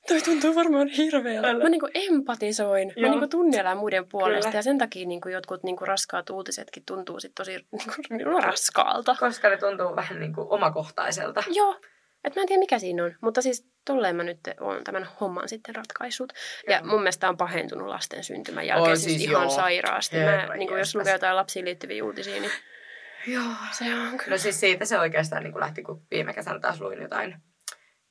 Toi 0.09 0.21
tuntuu 0.23 0.55
varmaan 0.55 0.89
hirveältä. 0.89 1.49
Älä. 1.49 1.63
Mä 1.63 1.69
niin 1.69 1.81
kuin 1.81 1.93
empatisoin. 1.95 2.89
Mä 2.89 2.93
Joo. 2.97 3.11
niin 3.11 3.19
kuin 3.19 3.31
tunnelän 3.31 3.77
muiden 3.77 4.09
puolesta. 4.09 4.49
Kyllä. 4.49 4.59
Ja 4.59 4.63
sen 4.63 4.79
takia 4.79 5.07
niin 5.07 5.21
kuin 5.21 5.33
jotkut 5.33 5.63
niin 5.63 5.77
kuin 5.77 5.89
raskaat 5.89 6.31
uutisetkin 6.31 6.83
tuntuu 6.87 7.21
sit 7.21 7.33
tosi 7.35 7.67
niin 8.11 8.25
kuin, 8.25 8.43
raskaalta. 8.43 9.17
Koska 9.21 9.49
ne 9.49 9.57
tuntuu 9.57 9.97
vähän 9.97 10.21
niinku 10.21 10.47
omakohtaiselta. 10.51 11.45
Joo. 11.51 11.81
Et 12.25 12.37
mä 12.37 12.43
en 12.43 12.49
tiedä 12.49 12.61
mikä 12.61 12.79
siinä 12.79 13.05
on, 13.05 13.15
mutta 13.21 13.43
siis 13.43 13.69
tolleen 13.85 14.17
mä 14.17 14.23
nyt 14.23 14.39
oon 14.61 14.85
tämän 14.85 15.09
homman 15.21 15.49
sitten 15.49 15.75
ratkaissut. 15.75 16.33
Ja 16.69 16.77
Joo. 16.77 16.87
mun 16.87 17.01
mielestä 17.01 17.29
on 17.29 17.37
pahentunut 17.37 17.89
lasten 17.89 18.25
syntymän 18.25 18.67
jälkeen 18.67 18.91
Oi, 18.91 18.97
siis, 18.97 19.17
siis 19.17 19.31
ihan 19.31 19.43
joo. 19.43 19.51
sairaasti. 19.51 20.17
Mä, 20.17 20.57
niin 20.57 20.69
kuin 20.69 20.79
jos 20.79 20.95
lukee 20.95 21.13
jotain 21.13 21.37
lapsiin 21.37 21.65
liittyviä 21.65 22.05
uutisia, 22.05 22.41
niin 22.41 22.53
Joo. 23.27 23.53
se 23.71 23.85
on 23.85 24.19
kyllä. 24.19 24.31
No 24.31 24.39
siis 24.39 24.61
siitä 24.61 24.85
se 24.85 24.99
oikeastaan 24.99 25.43
niin 25.43 25.53
kuin 25.53 25.61
lähti, 25.61 25.83
kun 25.83 26.03
viime 26.11 26.35
kesänä 26.35 26.61
taas 26.61 26.81
luin 26.81 27.03
jotain 27.03 27.43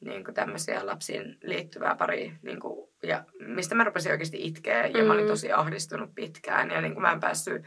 niin 0.05 0.23
kuin 0.25 0.35
tämmöisiä 0.35 0.85
lapsiin 0.85 1.37
liittyvää 1.43 1.95
pari, 1.95 2.33
niin 2.41 2.59
kuin, 2.59 2.89
ja 3.03 3.23
mistä 3.39 3.75
mä 3.75 3.83
rupesin 3.83 4.11
oikeasti 4.11 4.37
itkeä, 4.41 4.87
ja 4.87 5.03
mä 5.03 5.13
olin 5.13 5.25
Mm. 5.25 5.29
tosi 5.29 5.51
ahdistunut 5.51 6.15
pitkään, 6.15 6.69
ja 6.71 6.81
niin 6.81 6.93
kuin 6.93 7.01
mä 7.01 7.11
en 7.11 7.19
päässyt 7.19 7.61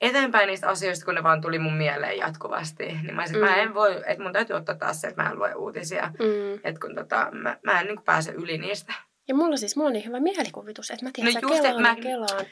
eteenpäin 0.00 0.46
niistä 0.46 0.68
asioista, 0.68 1.04
kun 1.04 1.14
ne 1.14 1.22
vaan 1.22 1.40
tuli 1.40 1.58
mun 1.58 1.74
mieleen 1.76 2.18
jatkuvasti. 2.18 2.86
Niin 2.86 3.14
mä, 3.14 3.22
olisin, 3.22 3.36
että 3.36 3.50
mä 3.50 3.56
Mm. 3.56 3.62
en 3.62 3.74
voi, 3.74 4.02
että 4.06 4.22
mun 4.22 4.32
täytyy 4.32 4.56
ottaa 4.56 4.74
taas 4.74 5.00
se, 5.00 5.08
että 5.08 5.22
mä 5.22 5.30
en 5.30 5.38
lue 5.38 5.54
uutisia, 5.54 6.06
Mm. 6.18 6.54
että 6.64 6.80
kun 6.86 6.94
tota, 6.94 7.28
mä, 7.32 7.56
mä 7.64 7.80
en 7.80 7.86
niin 7.86 7.96
kuin 7.96 8.04
pääse 8.04 8.32
yli 8.32 8.58
niistä. 8.58 8.92
Ja 9.28 9.34
mulla 9.34 9.56
siis, 9.56 9.76
mulla 9.76 9.86
on 9.88 9.92
niin 9.92 10.06
hyvä 10.06 10.20
mielikuvitus, 10.20 10.90
että 10.90 11.04
mä 11.04 11.10
tiedän, 11.14 11.34
No 11.34 11.40
just, 11.42 11.62
kelaan 11.62 11.82
mä- 11.82 11.96
kelaan. 11.96 12.46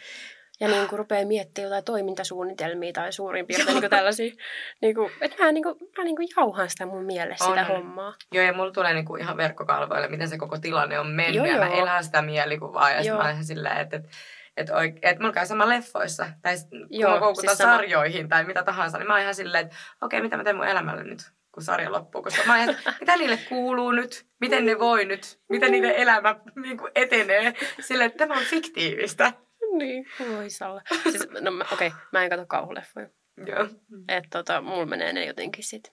Ja 0.60 0.68
niin 0.68 0.88
kuin 0.88 0.98
rupeaa 0.98 1.26
miettimään 1.26 1.66
jotain 1.66 1.84
toimintasuunnitelmia 1.84 2.92
tai 2.92 3.12
suurin 3.12 3.46
piirtein 3.46 3.68
niin 3.68 3.80
kuin 3.80 3.90
tällaisia. 3.90 4.32
Niin 4.82 4.94
kuin, 4.94 5.12
että 5.20 5.44
mä, 5.44 5.52
niin 5.52 5.62
kuin, 5.62 5.76
mä 5.98 6.04
niin 6.04 6.16
kuin 6.16 6.28
jauhan 6.36 6.70
sitä 6.70 6.86
mun 6.86 7.04
mielessä, 7.04 7.44
On, 7.44 7.50
sitä 7.50 7.64
hommaa. 7.64 8.14
Joo, 8.32 8.44
ja 8.44 8.52
mulla 8.52 8.72
tulee 8.72 8.94
niinku 8.94 9.16
ihan 9.16 9.36
verkkokalvoille, 9.36 10.08
miten 10.08 10.28
se 10.28 10.38
koko 10.38 10.58
tilanne 10.58 10.98
on 10.98 11.06
mennyt. 11.06 11.34
Joo, 11.34 11.46
ja 11.46 11.58
mä 11.58 11.66
joo. 11.66 11.82
elän 11.82 12.04
sitä 12.04 12.22
mielikuvaa. 12.22 12.90
Ja 12.90 12.98
sit 12.98 13.06
Joo. 13.06 13.22
mä 13.22 13.30
ihan 13.30 13.44
silleen, 13.44 13.76
että, 13.76 13.96
että, 13.96 14.82
että, 14.82 14.98
että 15.02 15.22
mulla 15.22 15.34
käy 15.34 15.46
sama 15.46 15.68
leffoissa. 15.68 16.26
Tai 16.42 16.54
kun 16.70 16.86
Joo, 16.90 17.12
mä 17.12 17.20
koukutan 17.20 17.50
siis 17.50 17.58
sama. 17.58 17.72
sarjoihin 17.72 18.28
tai 18.28 18.44
mitä 18.44 18.62
tahansa, 18.62 18.98
niin 18.98 19.06
mä 19.06 19.12
oon 19.12 19.22
ihan 19.22 19.34
silleen, 19.34 19.64
että 19.64 19.76
okei, 20.02 20.22
mitä 20.22 20.36
mä 20.36 20.44
teen 20.44 20.56
mun 20.56 20.66
elämällä 20.66 21.02
nyt? 21.02 21.20
kun 21.52 21.62
sarja 21.62 21.92
loppuu. 21.92 22.22
Koska 22.22 22.42
mä 22.46 22.52
ajan, 22.52 22.76
mitä 23.00 23.16
niille 23.16 23.38
kuuluu 23.48 23.92
nyt, 23.92 24.26
miten 24.40 24.66
ne 24.66 24.78
voi 24.78 25.04
nyt, 25.04 25.40
miten 25.48 25.72
niiden 25.72 25.94
elämä 25.96 26.36
niin 26.62 26.78
kuin 26.78 26.92
etenee. 26.94 27.54
Sille, 27.80 28.04
että 28.04 28.18
tämä 28.18 28.38
on 28.38 28.44
fiktiivistä. 28.44 29.32
Niin, 29.78 30.06
voi 30.18 30.48
olla. 30.68 30.82
Siis, 31.02 31.28
no 31.40 31.50
okei, 31.72 31.88
okay, 31.88 32.00
mä 32.12 32.24
en 32.24 32.30
katso 32.30 32.46
kauhuleffoja. 32.46 33.08
Joo. 33.46 33.68
Että 34.08 34.28
tota, 34.30 34.60
mulla 34.60 34.86
menee 34.86 35.12
ne 35.12 35.26
jotenkin 35.26 35.64
sit. 35.64 35.92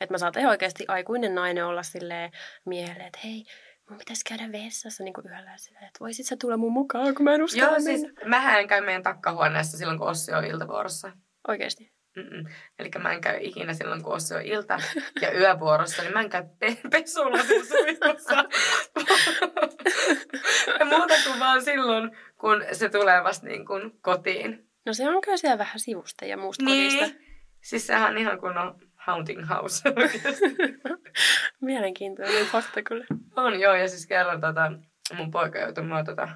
Että 0.00 0.14
mä 0.14 0.18
saatan 0.18 0.46
oikeasti 0.46 0.84
aikuinen 0.88 1.34
nainen 1.34 1.66
olla 1.66 1.82
silleen 1.82 2.30
miehelle, 2.66 3.06
että 3.06 3.18
hei, 3.24 3.44
mun 3.90 3.98
pitäisi 3.98 4.22
käydä 4.28 4.52
vessassa 4.52 5.04
niin 5.04 5.14
yöllä 5.24 5.56
silleen, 5.56 5.84
että 5.84 6.00
voisit 6.00 6.26
sä 6.26 6.36
tulla 6.40 6.56
mun 6.56 6.72
mukaan, 6.72 7.14
kun 7.14 7.24
mä 7.24 7.34
en 7.34 7.42
uskalla 7.42 7.72
Joo, 7.72 7.80
siis 7.80 8.02
mähän 8.24 8.60
en 8.60 8.68
käy 8.68 8.84
meidän 8.84 9.02
takkahuoneessa 9.02 9.78
silloin, 9.78 9.98
kun 9.98 10.08
Ossi 10.08 10.32
on 10.32 10.44
iltavuorossa. 10.44 11.12
Oikeasti? 11.48 11.96
Eli 12.78 12.90
mä 12.98 13.12
en 13.12 13.20
käy 13.20 13.38
ikinä 13.40 13.74
silloin, 13.74 14.02
kun 14.02 14.12
Ossi 14.12 14.34
on 14.34 14.42
ilta- 14.42 14.80
ja 15.20 15.38
yövuorossa, 15.38 16.02
niin 16.02 16.12
mä 16.12 16.20
en 16.20 16.30
käy 16.30 16.44
pe- 16.58 16.78
pesulla 16.90 17.38
suihkussa. 17.68 18.34
ja 20.78 20.84
muuta 20.84 21.14
kuin 21.24 21.40
vaan 21.40 21.64
silloin, 21.64 22.16
kun 22.40 22.64
se 22.72 22.88
tulee 22.88 23.24
vasta 23.24 23.46
niin 23.46 23.66
kuin 23.66 23.98
kotiin. 24.00 24.68
No 24.86 24.92
se 24.92 25.08
on 25.08 25.20
kyllä 25.20 25.36
siellä 25.36 25.58
vähän 25.58 25.80
sivusta 25.80 26.24
ja 26.24 26.36
muusta 26.36 26.64
niin. 26.64 26.98
kodista. 26.98 27.18
Siis 27.60 27.86
sehän 27.86 28.10
on 28.10 28.18
ihan 28.18 28.40
kuin 28.40 28.58
on 28.58 28.80
haunting 28.94 29.48
house 29.48 29.82
Mielenkiintoinen 31.60 32.46
fakta 32.46 32.82
kyllä. 32.82 33.06
On 33.36 33.60
joo, 33.60 33.74
ja 33.74 33.88
siis 33.88 34.06
kerran 34.06 34.40
tota, 34.40 34.72
mun 35.16 35.30
poika 35.30 35.58
joutui 35.58 35.84
mua 35.84 36.04
tota, 36.04 36.28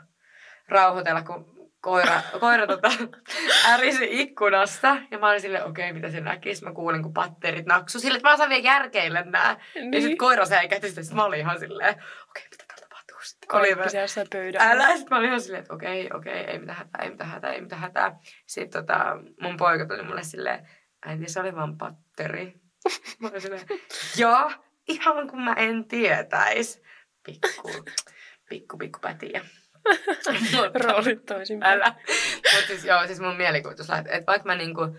rauhoitella, 0.69 1.23
kun 1.23 1.61
koira, 1.81 2.23
koira 2.41 2.67
tota, 2.67 2.91
ärisi 3.73 4.09
ikkunasta. 4.11 4.97
Ja 5.11 5.19
mä 5.19 5.29
olin 5.29 5.41
silleen, 5.41 5.65
okei, 5.65 5.85
okay, 5.85 5.93
mitä 5.93 6.11
se 6.11 6.21
näkisi. 6.21 6.65
Mä 6.65 6.73
kuulin, 6.73 7.03
kun 7.03 7.13
patterit 7.13 7.67
naksu. 7.67 8.01
Sille, 8.01 8.17
että 8.17 8.29
mä 8.29 8.35
osaan 8.35 8.51
vielä 8.51 8.65
järkeillä 8.65 9.23
nää. 9.23 9.57
Niin. 9.75 9.93
Ja 9.93 10.01
sitten 10.01 10.19
koira 10.19 10.47
säikähti 10.47 10.89
sitä. 10.89 11.03
Sitten 11.03 11.17
mä 11.17 11.25
olin 11.25 11.41
ihan 11.41 11.59
silleen, 11.59 11.91
okei, 11.91 12.05
okay, 12.29 12.43
mitä 12.51 12.65
täällä 12.69 12.87
tapahtuu 12.89 13.17
sitten. 13.23 13.40
Oli 13.53 13.75
mä, 13.75 13.89
siellä 13.89 14.29
pöydällä. 14.33 14.71
Älä. 14.71 14.87
Sitten 14.87 15.07
mä 15.11 15.17
olin 15.17 15.29
ihan 15.29 15.41
silleen, 15.41 15.61
että 15.61 15.75
okei, 15.75 16.07
okay, 16.07 16.19
okei, 16.19 16.41
okay, 16.41 16.53
ei 16.53 16.59
mitään 16.59 16.79
hätää, 16.79 17.03
ei 17.03 17.11
mitään 17.11 17.31
hätää, 17.31 17.53
ei 17.53 17.61
mitään 17.61 17.81
hätää. 17.81 18.19
Sitten 18.47 18.83
tota, 18.83 19.17
mun 19.41 19.57
poika 19.57 19.87
tuli 19.87 20.03
mulle 20.03 20.23
silleen, 20.23 20.69
äiti, 21.07 21.29
se 21.33 21.41
oli 21.41 21.55
vaan 21.55 21.79
patteri. 21.79 22.55
Mä 23.19 23.29
olin 23.29 23.41
silleen, 23.41 23.67
joo, 24.17 24.53
ihan 24.89 25.29
kun 25.29 25.43
mä 25.43 25.55
en 25.55 25.85
tietäis. 25.85 26.83
Pikku, 27.27 27.71
pikku, 28.49 28.79
pikku 28.79 28.99
pätiä. 28.99 29.41
Roolit 30.85 31.27
toisin 31.27 31.63
Älä. 31.63 31.95
Mutta 32.55 32.67
siis 32.67 32.85
joo, 32.85 33.07
siis 33.07 33.21
mun 33.21 33.37
mielikuvitus 33.37 33.91
että 33.91 34.13
et 34.13 34.27
vaikka 34.27 34.47
mä 34.47 34.55
niinku, 34.55 34.97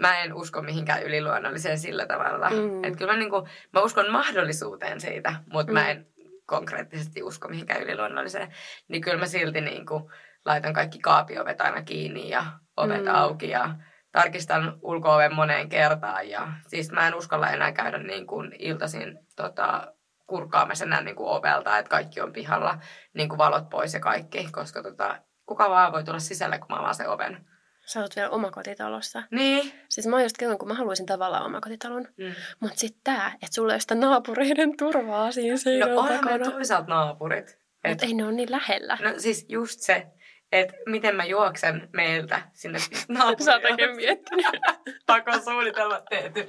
mä 0.00 0.18
en 0.18 0.34
usko 0.34 0.62
mihinkään 0.62 1.02
yliluonnolliseen 1.02 1.78
sillä 1.78 2.06
tavalla. 2.06 2.50
Mm. 2.50 2.84
Että 2.84 2.98
kyllä 2.98 3.12
mä, 3.12 3.18
niinku, 3.18 3.48
mä 3.72 3.80
uskon 3.80 4.12
mahdollisuuteen 4.12 5.00
siitä, 5.00 5.34
mutta 5.52 5.72
mm. 5.72 5.74
mä 5.74 5.90
en 5.90 6.13
konkreettisesti 6.46 7.22
usko 7.22 7.48
mihinkään 7.48 7.82
yliluonnolliseen. 7.82 8.54
Niin 8.88 9.02
kyllä 9.02 9.18
mä 9.18 9.26
silti 9.26 9.60
niinku 9.60 10.10
laitan 10.44 10.72
kaikki 10.72 10.98
kaapiovet 10.98 11.60
aina 11.60 11.82
kiinni 11.82 12.28
ja 12.28 12.44
ovet 12.76 13.04
mm. 13.04 13.14
auki 13.14 13.48
ja 13.48 13.74
tarkistan 14.12 14.78
ulko 14.82 15.10
moneen 15.34 15.68
kertaan. 15.68 16.28
Ja 16.28 16.48
siis 16.66 16.92
mä 16.92 17.08
en 17.08 17.14
uskalla 17.14 17.50
enää 17.50 17.72
käydä 17.72 17.98
niin 17.98 18.26
kuin 18.26 18.52
iltaisin 18.58 19.18
tota, 19.36 19.92
kurkkaamassa 20.26 20.84
enää 20.84 21.02
niin 21.02 21.16
kuin 21.16 21.28
ovelta, 21.28 21.78
että 21.78 21.90
kaikki 21.90 22.20
on 22.20 22.32
pihalla, 22.32 22.78
niin 23.14 23.28
kuin 23.28 23.38
valot 23.38 23.68
pois 23.70 23.94
ja 23.94 24.00
kaikki, 24.00 24.48
koska 24.52 24.82
tota, 24.82 25.18
kuka 25.46 25.70
vaan 25.70 25.92
voi 25.92 26.04
tulla 26.04 26.18
sisälle, 26.18 26.58
kun 26.58 26.68
mä 26.70 26.78
avaan 26.78 26.94
sen 26.94 27.08
oven. 27.08 27.46
Sä 27.86 28.00
oot 28.00 28.16
vielä 28.16 28.30
omakotitalossa. 28.30 29.22
Niin. 29.30 29.72
Siis 29.88 30.06
mä 30.06 30.16
oon 30.16 30.22
just 30.22 30.36
kerran, 30.38 30.58
kun 30.58 30.68
mä 30.68 30.74
haluaisin 30.74 31.06
tavallaan 31.06 31.46
omakotitalon. 31.46 32.08
Mm. 32.16 32.34
Mutta 32.60 32.78
sitten 32.78 33.00
tää, 33.04 33.32
että 33.34 33.54
sulla 33.54 33.74
ei 33.74 33.80
sitä 33.80 33.94
naapureiden 33.94 34.76
turvaa 34.76 35.32
siinä 35.32 35.56
seinän 35.56 35.94
no, 35.94 36.02
takana. 36.02 36.44
No 36.44 36.50
toisaalta 36.50 36.88
naapurit. 36.88 37.58
Mutta 37.88 38.06
ei 38.06 38.14
ne 38.14 38.24
ole 38.24 38.32
niin 38.32 38.50
lähellä. 38.50 38.98
No 39.02 39.14
siis 39.16 39.46
just 39.48 39.80
se, 39.80 40.06
että 40.52 40.74
miten 40.86 41.16
mä 41.16 41.24
juoksen 41.24 41.88
meiltä 41.92 42.42
sinne 42.52 42.78
naapuriin. 43.08 43.44
Sä 43.44 43.54
oot 43.54 43.96
miettinyt. 43.96 44.46
Pakosuunnitelmat 45.06 46.04
tehty. 46.04 46.48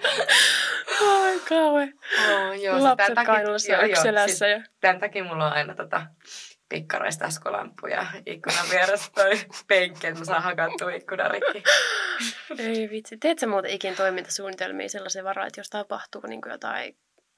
Ai 1.09 1.39
kauhe. 1.49 1.93
Oh, 2.29 2.61
joo, 2.61 2.83
Lapset 2.83 3.15
kainussa 3.25 3.71
ja 3.71 3.81
ykselässä. 3.85 4.45
Siis, 4.45 4.69
tämän 4.81 4.99
takia 4.99 5.23
mulla 5.23 5.45
on 5.45 5.53
aina 5.53 5.75
tota, 5.75 6.05
pikkareista 6.69 7.25
ja 7.89 8.05
ikkunan 8.25 8.69
vieressä 8.71 9.11
toi 9.15 9.31
penkki, 9.67 10.07
että 10.07 10.19
mä 10.19 10.25
saan 10.25 10.43
hakattua 10.43 10.91
ikkunan 10.91 11.31
rikki. 11.31 11.63
Ei 12.57 12.89
vitsi. 12.89 13.17
Teet 13.17 13.39
sä 13.39 13.47
muuten 13.47 13.71
ikin 13.71 13.95
toimintasuunnitelmia 13.95 14.89
sellaisen 14.89 15.23
varaa, 15.23 15.47
että 15.47 15.59
jos 15.59 15.69
tapahtuu 15.69 16.21
niin 16.27 16.41
jotain, 16.49 16.97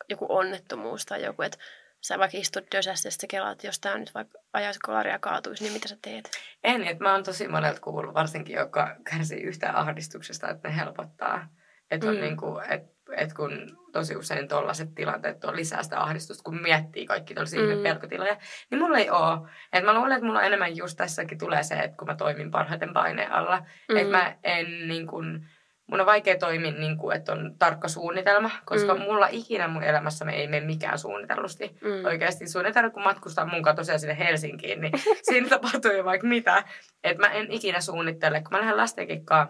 joku 0.09 0.25
onnettomuus 0.29 1.05
tai 1.05 1.23
joku, 1.23 1.41
että 1.41 1.57
sä 2.01 2.19
vaikka 2.19 2.37
istut 2.37 2.65
dösässä 2.75 3.07
ja 3.07 3.11
sitten 3.11 3.27
kelaat, 3.27 3.51
että 3.51 3.67
jos 3.67 3.79
tää 3.79 3.97
nyt 3.97 4.13
vaikka 4.13 4.39
ajaisi 4.53 4.79
kolaria 4.79 5.19
kaatuisi, 5.19 5.63
niin 5.63 5.73
mitä 5.73 5.87
sä 5.87 5.97
teet? 6.01 6.29
En, 6.63 6.83
että 6.83 7.03
mä 7.03 7.13
oon 7.13 7.23
tosi 7.23 7.47
monelta 7.47 7.81
kuullut, 7.81 8.13
varsinkin 8.13 8.55
joka 8.55 8.95
kärsii 9.09 9.41
yhtään 9.41 9.75
ahdistuksesta, 9.75 10.49
että 10.49 10.67
ne 10.67 10.75
helpottaa. 10.75 11.47
Että 11.91 12.07
mm. 12.07 12.19
niin 12.19 12.37
kuin, 12.37 12.71
et, 12.71 12.96
et 13.17 13.33
kun 13.33 13.77
tosi 13.91 14.15
usein 14.15 14.47
tollaiset 14.47 14.95
tilanteet 14.95 15.43
on 15.43 15.55
lisää 15.55 15.83
sitä 15.83 16.01
ahdistusta, 16.01 16.43
kun 16.43 16.61
miettii 16.61 17.05
kaikki 17.05 17.33
tällaisia 17.33 17.75
mm. 17.75 17.83
pelkotiloja, 17.83 18.37
niin 18.71 18.79
mulla 18.79 18.97
ei 18.97 19.09
ole. 19.09 19.49
Et 19.73 19.83
mä 19.83 19.93
luulen, 19.93 20.11
että 20.11 20.25
mulla 20.25 20.41
enemmän 20.41 20.77
just 20.77 20.97
tässäkin 20.97 21.37
tulee 21.37 21.63
se, 21.63 21.75
että 21.75 21.97
kun 21.97 22.07
mä 22.07 22.15
toimin 22.15 22.51
parhaiten 22.51 22.93
paineen 22.93 23.31
alla, 23.31 23.63
mm. 23.89 23.97
että 23.97 24.17
mä 24.17 24.35
en 24.43 24.87
niin 24.87 25.07
kuin, 25.07 25.47
mun 25.87 25.99
on 25.99 26.05
vaikea 26.05 26.37
toimia 26.37 26.71
niin 26.71 26.97
kuin, 26.97 27.15
että 27.15 27.31
on 27.31 27.55
tarkka 27.59 27.87
suunnitelma, 27.87 28.51
koska 28.65 28.93
mm. 28.93 29.01
mulla 29.01 29.27
ikinä 29.31 29.67
mun 29.67 29.83
elämässä 29.83 30.25
me 30.25 30.35
ei 30.35 30.47
mene 30.47 30.65
mikään 30.65 30.99
suunnitellusti. 30.99 31.77
Mm. 31.81 32.05
Oikeasti 32.05 32.47
suunnitelma, 32.47 32.89
kun 32.89 33.03
matkustaa 33.03 33.45
mun 33.45 33.63
tosiaan 33.75 33.99
sinne 33.99 34.17
Helsinkiin, 34.17 34.81
niin 34.81 34.93
siinä 35.31 35.49
tapahtuu 35.49 35.91
jo 35.91 36.05
vaikka 36.05 36.27
mitä. 36.27 36.63
Että 37.03 37.27
mä 37.27 37.33
en 37.33 37.51
ikinä 37.51 37.81
suunnittele, 37.81 38.41
kun 38.41 38.51
mä 38.51 38.59
lähden 38.59 38.77
lastenkikkaan 38.77 39.49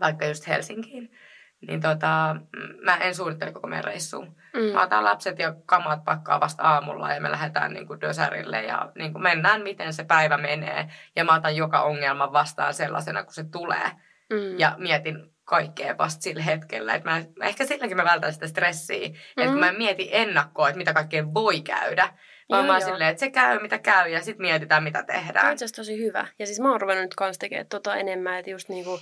vaikka 0.00 0.26
just 0.26 0.48
Helsinkiin, 0.48 1.10
niin 1.66 1.80
tota, 1.80 2.36
mä 2.82 2.96
en 2.96 3.14
suunnittele 3.14 3.52
koko 3.52 3.66
meidän 3.66 3.84
reissuun. 3.84 4.36
Mm. 4.54 4.62
Mä 4.62 4.82
otan 4.82 5.04
lapset 5.04 5.38
ja 5.38 5.54
kamat 5.66 6.04
pakkaa 6.04 6.40
vasta 6.40 6.62
aamulla 6.62 7.12
ja 7.12 7.20
me 7.20 7.30
lähdetään 7.30 7.72
niin 7.72 7.86
kuin 7.86 8.00
dösärille 8.00 8.62
ja 8.62 8.92
niin 8.94 9.12
kuin 9.12 9.22
mennään, 9.22 9.62
miten 9.62 9.92
se 9.92 10.04
päivä 10.04 10.36
menee. 10.36 10.88
Ja 11.16 11.24
mä 11.24 11.34
otan 11.34 11.56
joka 11.56 11.82
ongelman 11.82 12.32
vastaan 12.32 12.74
sellaisena, 12.74 13.24
kun 13.24 13.34
se 13.34 13.44
tulee. 13.44 13.90
Mm. 14.30 14.58
Ja 14.58 14.74
mietin 14.78 15.16
kaikkea 15.44 15.98
vasta 15.98 16.22
sillä 16.22 16.42
hetkellä. 16.42 16.94
Että 16.94 17.10
mä, 17.10 17.22
ehkä 17.42 17.66
silläkin 17.66 17.96
mä 17.96 18.04
vältän 18.04 18.32
sitä 18.32 18.46
stressiä. 18.46 19.08
Mm. 19.08 19.14
Että 19.36 19.50
kun 19.50 19.60
mä 19.60 19.72
mietin 19.72 20.08
ennakkoa, 20.10 20.68
että 20.68 20.78
mitä 20.78 20.94
kaikkea 20.94 21.34
voi 21.34 21.60
käydä. 21.60 22.08
Vaan 22.48 22.64
joo, 22.64 22.66
mä 22.66 22.72
oon 22.72 22.82
silleen, 22.82 23.10
että 23.10 23.20
se 23.20 23.30
käy, 23.30 23.62
mitä 23.62 23.78
käy, 23.78 24.08
ja 24.08 24.22
sitten 24.22 24.46
mietitään, 24.46 24.82
mitä 24.82 25.02
tehdään. 25.02 25.34
Tämä 25.34 25.50
on 25.50 25.56
tosi 25.76 25.98
hyvä. 25.98 26.26
Ja 26.38 26.46
siis 26.46 26.60
mä 26.60 26.70
oon 26.70 26.80
ruvennut 26.80 27.04
nyt 27.04 27.14
kanssa 27.14 27.40
tekemään 27.40 27.66
tota 27.66 27.96
enemmän, 27.96 28.38
että 28.38 28.50
just 28.50 28.68
niinku, 28.68 29.00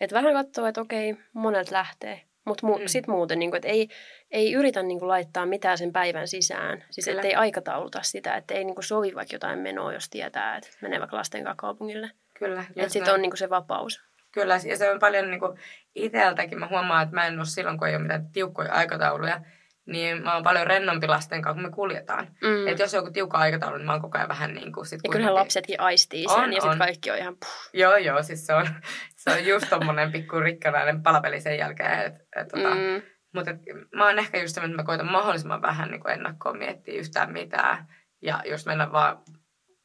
että 0.00 0.16
vähän 0.16 0.32
katsoo, 0.34 0.66
että 0.66 0.80
okei, 0.80 1.16
monet 1.32 1.70
lähtee. 1.70 2.20
Mutta 2.44 2.66
mu- 2.66 2.80
mm. 2.80 2.86
sitten 2.86 3.14
muuten, 3.14 3.38
niinku, 3.38 3.56
että 3.56 3.68
ei, 3.68 3.88
ei 4.30 4.52
yritä 4.52 4.82
niinku 4.82 5.08
laittaa 5.08 5.46
mitään 5.46 5.78
sen 5.78 5.92
päivän 5.92 6.28
sisään. 6.28 6.84
Siis 6.90 7.08
ettei 7.08 7.34
aikatauluta 7.34 8.02
sitä, 8.02 8.36
että 8.36 8.54
ei 8.54 8.64
niinku 8.64 8.82
sovi 8.82 9.14
vaikka 9.14 9.34
jotain 9.34 9.58
menoa, 9.58 9.92
jos 9.92 10.10
tietää, 10.10 10.56
että 10.56 10.68
menee 10.80 11.00
vaikka 11.00 11.16
lasten 11.16 11.44
kanssa 11.44 11.60
kaupungille. 11.60 12.10
Kyllä. 12.38 12.64
Että 12.76 12.92
sitten 12.92 13.14
on 13.14 13.22
niinku 13.22 13.36
se 13.36 13.50
vapaus. 13.50 14.02
Kyllä, 14.32 14.60
ja 14.64 14.76
se 14.76 14.90
on 14.90 14.98
paljon 14.98 15.30
niin 15.30 15.40
kuin 15.40 15.58
itseltäkin. 15.94 16.58
Mä 16.58 16.68
huomaan, 16.68 17.02
että 17.02 17.14
mä 17.14 17.26
en 17.26 17.38
ole 17.38 17.46
silloin, 17.46 17.78
kun 17.78 17.88
ei 17.88 17.94
ole 17.94 18.02
mitään 18.02 18.30
tiukkoja 18.32 18.72
aikatauluja, 18.72 19.40
niin 19.88 20.22
mä 20.22 20.34
oon 20.34 20.42
paljon 20.42 20.66
rennompi 20.66 21.06
lasten 21.06 21.42
kanssa, 21.42 21.54
kun 21.54 21.70
me 21.70 21.74
kuljetaan. 21.74 22.28
Mm. 22.42 22.68
Että 22.68 22.82
jos 22.82 22.94
on 22.94 22.98
joku 22.98 23.10
tiukka 23.10 23.38
aikataulu, 23.38 23.76
niin 23.76 23.86
mä 23.86 23.92
oon 23.92 24.02
koko 24.02 24.18
ajan 24.18 24.28
vähän 24.28 24.54
niin 24.54 24.72
kuin... 24.72 24.86
Sit 24.86 25.00
ja 25.04 25.10
kyllähän 25.10 25.34
lapsetkin 25.34 25.80
aistii 25.80 26.28
sen, 26.28 26.38
on, 26.38 26.52
ja 26.52 26.60
sitten 26.60 26.78
kaikki 26.78 27.10
on 27.10 27.18
ihan... 27.18 27.36
Puh. 27.36 27.70
Joo, 27.72 27.96
joo, 27.96 28.22
siis 28.22 28.46
se 28.46 28.54
on, 28.54 28.66
se 29.22 29.30
on 29.30 29.46
just 29.46 29.68
tommonen 29.70 30.12
pikku 30.12 30.40
rikkanainen 30.40 31.02
palapeli 31.02 31.40
sen 31.40 31.58
jälkeen. 31.58 32.00
Et, 32.00 32.14
et, 32.36 32.48
tota, 32.48 32.74
mm. 32.74 33.02
Mutta 33.34 33.50
mä 33.94 34.06
oon 34.06 34.18
ehkä 34.18 34.38
just 34.38 34.58
että 34.58 34.68
mä 34.68 34.84
koitan 34.84 35.12
mahdollisimman 35.12 35.62
vähän 35.62 35.90
niin 35.90 36.00
kuin 36.00 36.12
ennakkoon 36.12 36.58
miettiä 36.58 36.94
yhtään 36.94 37.32
mitään. 37.32 37.86
Ja 38.22 38.42
just 38.50 38.66
mennä 38.66 38.92
vaan 38.92 39.18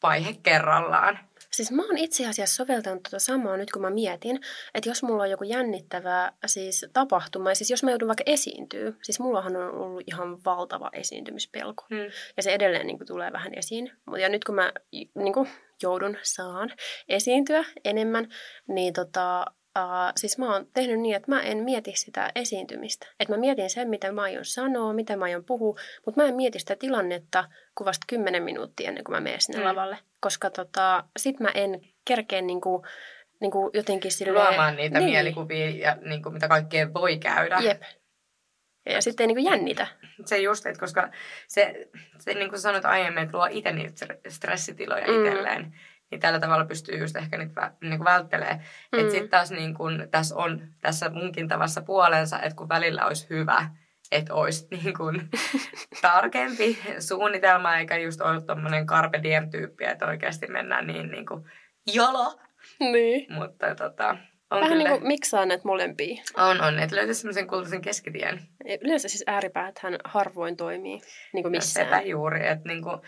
vaihe 0.04 0.36
kerrallaan. 0.44 1.20
Siis 1.54 1.72
mä 1.72 1.84
oon 1.86 1.98
itse 1.98 2.28
asiassa 2.28 2.56
soveltanut 2.56 3.04
tuota 3.04 3.20
samaa 3.20 3.58
nyt, 3.58 3.72
kun 3.72 3.82
mä 3.82 3.90
mietin, 3.90 4.40
että 4.74 4.90
jos 4.90 5.04
mulla 5.04 5.24
on 5.24 5.30
joku 5.30 5.44
jännittävä 5.44 6.32
siis 6.46 6.86
tapahtuma, 6.94 7.52
ja 7.52 7.56
siis 7.56 7.70
jos 7.70 7.84
mä 7.84 7.92
joudun 7.92 8.08
vaikka 8.08 8.24
esiintyä, 8.26 8.94
siis 9.02 9.20
mullahan 9.20 9.56
on 9.56 9.72
ollut 9.72 10.04
ihan 10.08 10.44
valtava 10.46 10.90
esiintymispelko, 10.94 11.86
hmm. 11.90 12.12
ja 12.38 12.44
se 12.44 12.54
edelleen 12.54 12.88
niin 12.88 12.98
kuin, 12.98 13.08
tulee 13.08 13.32
vähän 13.32 13.54
esiin. 13.54 13.92
Ja 14.20 14.30
nyt 14.30 14.44
kun 14.44 14.56
mä 14.56 14.72
niin 15.16 15.34
kuin, 15.34 15.50
joudun, 15.82 16.18
saan 16.24 16.74
esiintyä 17.10 17.64
enemmän, 17.86 18.30
niin 18.68 18.94
tota, 18.94 19.46
Uh, 19.80 20.14
siis 20.16 20.38
mä 20.38 20.54
oon 20.54 20.68
tehnyt 20.74 21.00
niin, 21.00 21.16
että 21.16 21.32
mä 21.32 21.42
en 21.42 21.58
mieti 21.58 21.92
sitä 21.96 22.32
esiintymistä. 22.36 23.08
Että 23.20 23.34
mä 23.34 23.40
mietin 23.40 23.70
sen, 23.70 23.90
mitä 23.90 24.12
mä 24.12 24.22
aion 24.22 24.46
sanoa, 24.46 24.94
mitä 24.94 25.16
mä 25.16 25.26
aion 25.26 25.46
puhua, 25.46 25.80
mutta 26.06 26.22
mä 26.22 26.28
en 26.28 26.36
mieti 26.36 26.60
sitä 26.60 26.76
tilannetta 26.76 27.50
kuin 27.76 27.86
vasta 27.86 28.06
kymmenen 28.08 28.44
minuuttia 28.44 28.88
ennen 28.88 29.04
kuin 29.04 29.16
mä 29.16 29.20
menen 29.20 29.42
sinne 29.42 29.60
mm. 29.60 29.66
lavalle. 29.66 29.98
Koska 30.22 30.50
tota, 30.50 31.04
sit 31.18 31.40
mä 31.40 31.50
en 31.54 31.82
kerkeä 32.06 32.42
niinku, 32.42 32.86
niinku 33.42 33.72
jotenkin 33.74 34.12
silleen... 34.12 34.46
Luomaan 34.46 34.76
niitä 34.76 35.00
niin. 35.00 35.10
mielikuvia 35.10 35.70
ja 35.70 35.98
niinku, 36.02 36.30
mitä 36.30 36.48
kaikkea 36.48 36.94
voi 36.94 37.18
käydä. 37.18 37.60
Jep. 37.62 37.82
Ja 38.86 39.02
sitten 39.02 39.30
ei 39.30 39.36
niin 39.36 39.46
jännitä. 39.46 39.88
Se 40.26 40.38
just, 40.38 40.66
että 40.66 40.80
koska 40.80 41.10
se, 41.48 41.90
se 42.20 42.34
niin 42.34 42.50
kuin 42.50 42.60
sanoit 42.60 42.86
aiemmin, 42.86 43.24
että 43.24 43.38
luo 43.38 43.48
itse 43.52 43.72
niitä 43.72 44.06
stressitiloja 44.30 45.08
mm. 45.08 45.26
itselleen, 45.26 45.74
niin 46.14 46.20
tällä 46.20 46.40
tavalla 46.40 46.66
pystyy 46.66 46.98
just 46.98 47.16
ehkä 47.16 47.38
niitä 47.38 47.72
niin 47.82 47.98
kuin 47.98 48.06
välttelee. 48.06 48.54
Mm. 48.54 49.00
Että 49.00 49.12
sitten 49.12 49.30
taas 49.30 49.52
niin 49.52 49.74
kuin, 49.74 50.08
tässä 50.12 50.36
on 50.36 50.62
tässä 50.82 51.10
munkin 51.10 51.48
tavassa 51.48 51.82
puolensa, 51.82 52.40
että 52.40 52.56
kun 52.56 52.70
välillä 52.70 53.06
olisi 53.06 53.28
hyvä, 53.30 53.70
että 54.12 54.34
olisi 54.34 54.68
niin 54.84 54.94
kuin 54.98 55.30
tarkempi 56.02 56.80
suunnitelma, 57.00 57.78
eikä 57.78 57.98
just 57.98 58.22
ole 58.22 58.42
tuommoinen 58.42 58.86
carpe 58.86 59.24
diem 59.24 59.50
tyyppi, 59.50 59.86
että 59.86 60.06
oikeasti 60.06 60.48
mennään 60.48 60.88
niin, 60.88 61.12
niin 61.12 61.26
kuin 61.26 61.44
jolo. 61.94 62.40
Niin. 62.80 63.34
Mutta 63.34 63.76
tota, 63.76 64.10
on 64.52 64.62
Vähän 64.62 64.78
kyllä... 64.78 64.90
niin 64.90 65.00
kuin 65.00 65.08
miksaa 65.08 65.46
näitä 65.46 65.68
molempia. 65.68 66.24
On, 66.38 66.62
on. 66.62 66.80
Että 66.80 66.96
löytäisi 66.96 67.22
semmoisen 67.22 67.48
kultaisen 67.48 67.82
keskitien. 67.82 68.42
Yleensä 68.82 69.10
siis 69.10 69.24
ääripääthän 69.28 69.96
harvoin 70.04 70.58
toimii 70.58 71.02
niin 71.34 71.44
kuin 71.44 71.52
missään. 71.52 71.86
Sepä 71.86 72.02
juuri, 72.02 72.48
että 72.48 72.68
niin 72.68 72.84
kuin, 72.84 73.02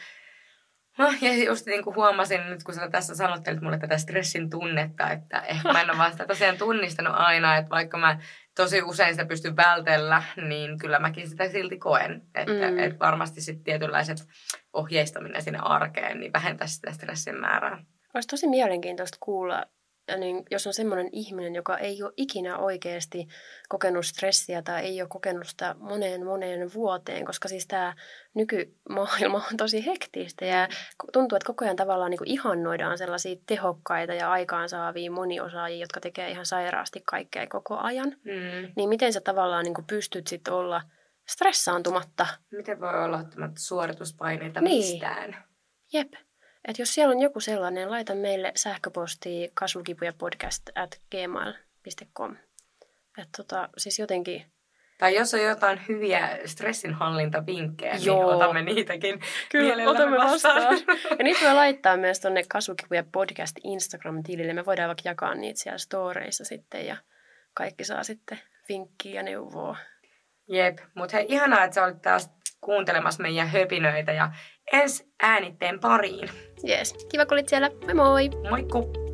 No, 0.98 1.14
ja 1.22 1.44
just 1.46 1.66
niin 1.66 1.84
kuin 1.84 1.96
huomasin 1.96 2.50
nyt, 2.50 2.64
kun 2.64 2.76
sä 2.76 2.90
tässä 2.90 3.16
sanottelit 3.16 3.62
mulle 3.62 3.78
tätä 3.78 3.98
stressin 3.98 4.50
tunnetta, 4.50 5.12
että 5.12 5.40
ehkä 5.40 5.74
mä 5.74 5.82
en 5.82 5.90
ole 5.90 5.98
vasta 5.98 6.26
tosiaan 6.26 6.58
tunnistanut 6.58 7.14
aina, 7.16 7.58
että 7.58 7.70
vaikka 7.70 7.98
mä 7.98 8.20
tosi 8.56 8.82
usein 8.82 9.14
sitä 9.14 9.26
pystyn 9.26 9.56
vältellä, 9.56 10.24
niin 10.48 10.78
kyllä 10.78 11.00
mäkin 11.00 11.30
sitä 11.30 11.50
silti 11.50 11.78
koen. 11.78 12.22
Että, 12.36 12.72
mm. 12.72 12.80
että 12.80 13.00
varmasti 13.00 13.42
sitten 13.42 13.64
tietynlaiset 13.64 14.18
ohjeistaminen 14.74 15.42
sinne 15.42 15.60
arkeen 15.62 16.20
niin 16.20 16.34
vähentää 16.34 16.68
sitä 16.68 16.92
stressin 16.92 17.36
määrää. 17.36 17.84
Olisi 18.14 18.28
tosi 18.28 18.48
mielenkiintoista 18.48 19.18
kuulla 19.20 19.66
niin 20.18 20.44
jos 20.52 20.68
on 20.68 20.74
semmoinen 20.74 21.10
ihminen, 21.12 21.56
joka 21.56 21.78
ei 21.78 22.04
ole 22.04 22.14
ikinä 22.18 22.58
oikeasti 22.58 23.28
kokenut 23.70 24.06
stressiä 24.06 24.62
tai 24.62 24.82
ei 24.86 25.02
ole 25.02 25.10
kokenut 25.10 25.48
sitä 25.48 25.76
moneen 25.80 26.26
moneen 26.26 26.74
vuoteen, 26.74 27.26
koska 27.26 27.48
siis 27.48 27.68
tämä 27.68 27.94
nykymaailma 28.34 29.46
on 29.52 29.58
tosi 29.58 29.86
hektistä 29.86 30.46
ja 30.46 30.68
tuntuu, 31.14 31.36
että 31.36 31.48
koko 31.48 31.66
ajan 31.66 31.76
tavallaan 31.76 32.12
niin 32.12 32.18
kuin 32.18 32.32
ihannoidaan 32.32 32.98
sellaisia 32.98 33.36
tehokkaita 33.46 34.14
ja 34.14 34.32
aikaansaavia 34.32 35.12
moniosaajia, 35.12 35.80
jotka 35.80 36.00
tekee 36.00 36.32
ihan 36.32 36.46
sairaasti 36.46 37.02
kaikkea 37.06 37.48
koko 37.48 37.78
ajan. 37.78 38.10
Mm. 38.24 38.74
Niin 38.76 38.90
miten 38.90 39.14
sä 39.14 39.22
tavallaan 39.22 39.64
niin 39.64 39.74
kuin 39.74 39.86
pystyt 39.86 40.28
sitten 40.28 40.54
olla 40.54 40.82
stressaantumatta? 41.28 42.28
Miten 42.52 42.82
voi 42.82 43.04
olla 43.04 43.18
ottamatta 43.18 43.62
suorituspaineita 43.62 44.62
niin. 44.62 44.78
mistään? 44.78 45.44
Jep. 45.94 46.14
Et 46.68 46.80
jos 46.80 46.94
siellä 46.94 47.12
on 47.16 47.22
joku 47.22 47.40
sellainen, 47.40 47.92
laita 47.92 48.16
meille 48.16 48.52
sähköpostia 48.56 49.50
kasvukipujapodcast 49.54 50.70
at 50.76 51.02
gmail.com. 51.12 52.36
Et 53.18 53.30
tota, 53.38 53.70
siis 53.78 54.00
jotenkin... 54.00 54.46
Tai 54.98 55.16
jos 55.16 55.34
on 55.34 55.42
jotain 55.42 55.82
hyviä 55.88 56.40
stressinhallintavinkkejä, 56.46 57.94
niin 57.94 58.06
Joo. 58.06 58.26
niin 58.26 58.36
otamme 58.36 58.62
niitäkin 58.62 59.20
Kyllä, 59.52 59.90
otamme 59.90 60.18
vastaan. 60.18 60.64
vastaan. 60.64 60.98
ja 61.18 61.24
niitä 61.24 61.46
voi 61.46 61.54
laittaa 61.54 61.98
myös 61.98 62.20
tuonne 62.20 62.44
Kasvukipuja 62.48 63.04
podcast 63.12 63.56
Instagram-tilille. 63.64 64.54
Me 64.54 64.66
voidaan 64.66 64.88
vaikka 64.88 65.10
jakaa 65.10 65.36
niitä 65.36 65.60
siellä 65.60 65.78
storeissa 65.78 66.46
sitten 66.46 66.86
ja 66.86 66.98
kaikki 67.54 67.84
saa 67.84 68.04
sitten 68.04 68.40
vinkkiä 68.70 69.14
ja 69.14 69.24
neuvoa. 69.24 69.78
Jep, 70.48 70.78
mutta 70.94 71.18
hei 71.18 71.26
ihanaa, 71.30 71.64
että 71.64 71.76
sä 71.76 71.84
olit 71.84 72.02
taas 72.02 72.32
kuuntelemassa 72.62 73.22
meidän 73.22 73.48
höpinöitä 73.48 74.12
ja 74.12 74.32
ensi 74.74 75.06
äänitteen 75.24 75.80
pariin. 75.80 76.30
Jees, 76.64 76.94
kiva 77.12 77.26
kun 77.26 77.36
olit 77.36 77.50
siellä. 77.50 77.70
Moi 77.86 77.94
moi! 77.94 78.30
Moikku! 78.50 79.05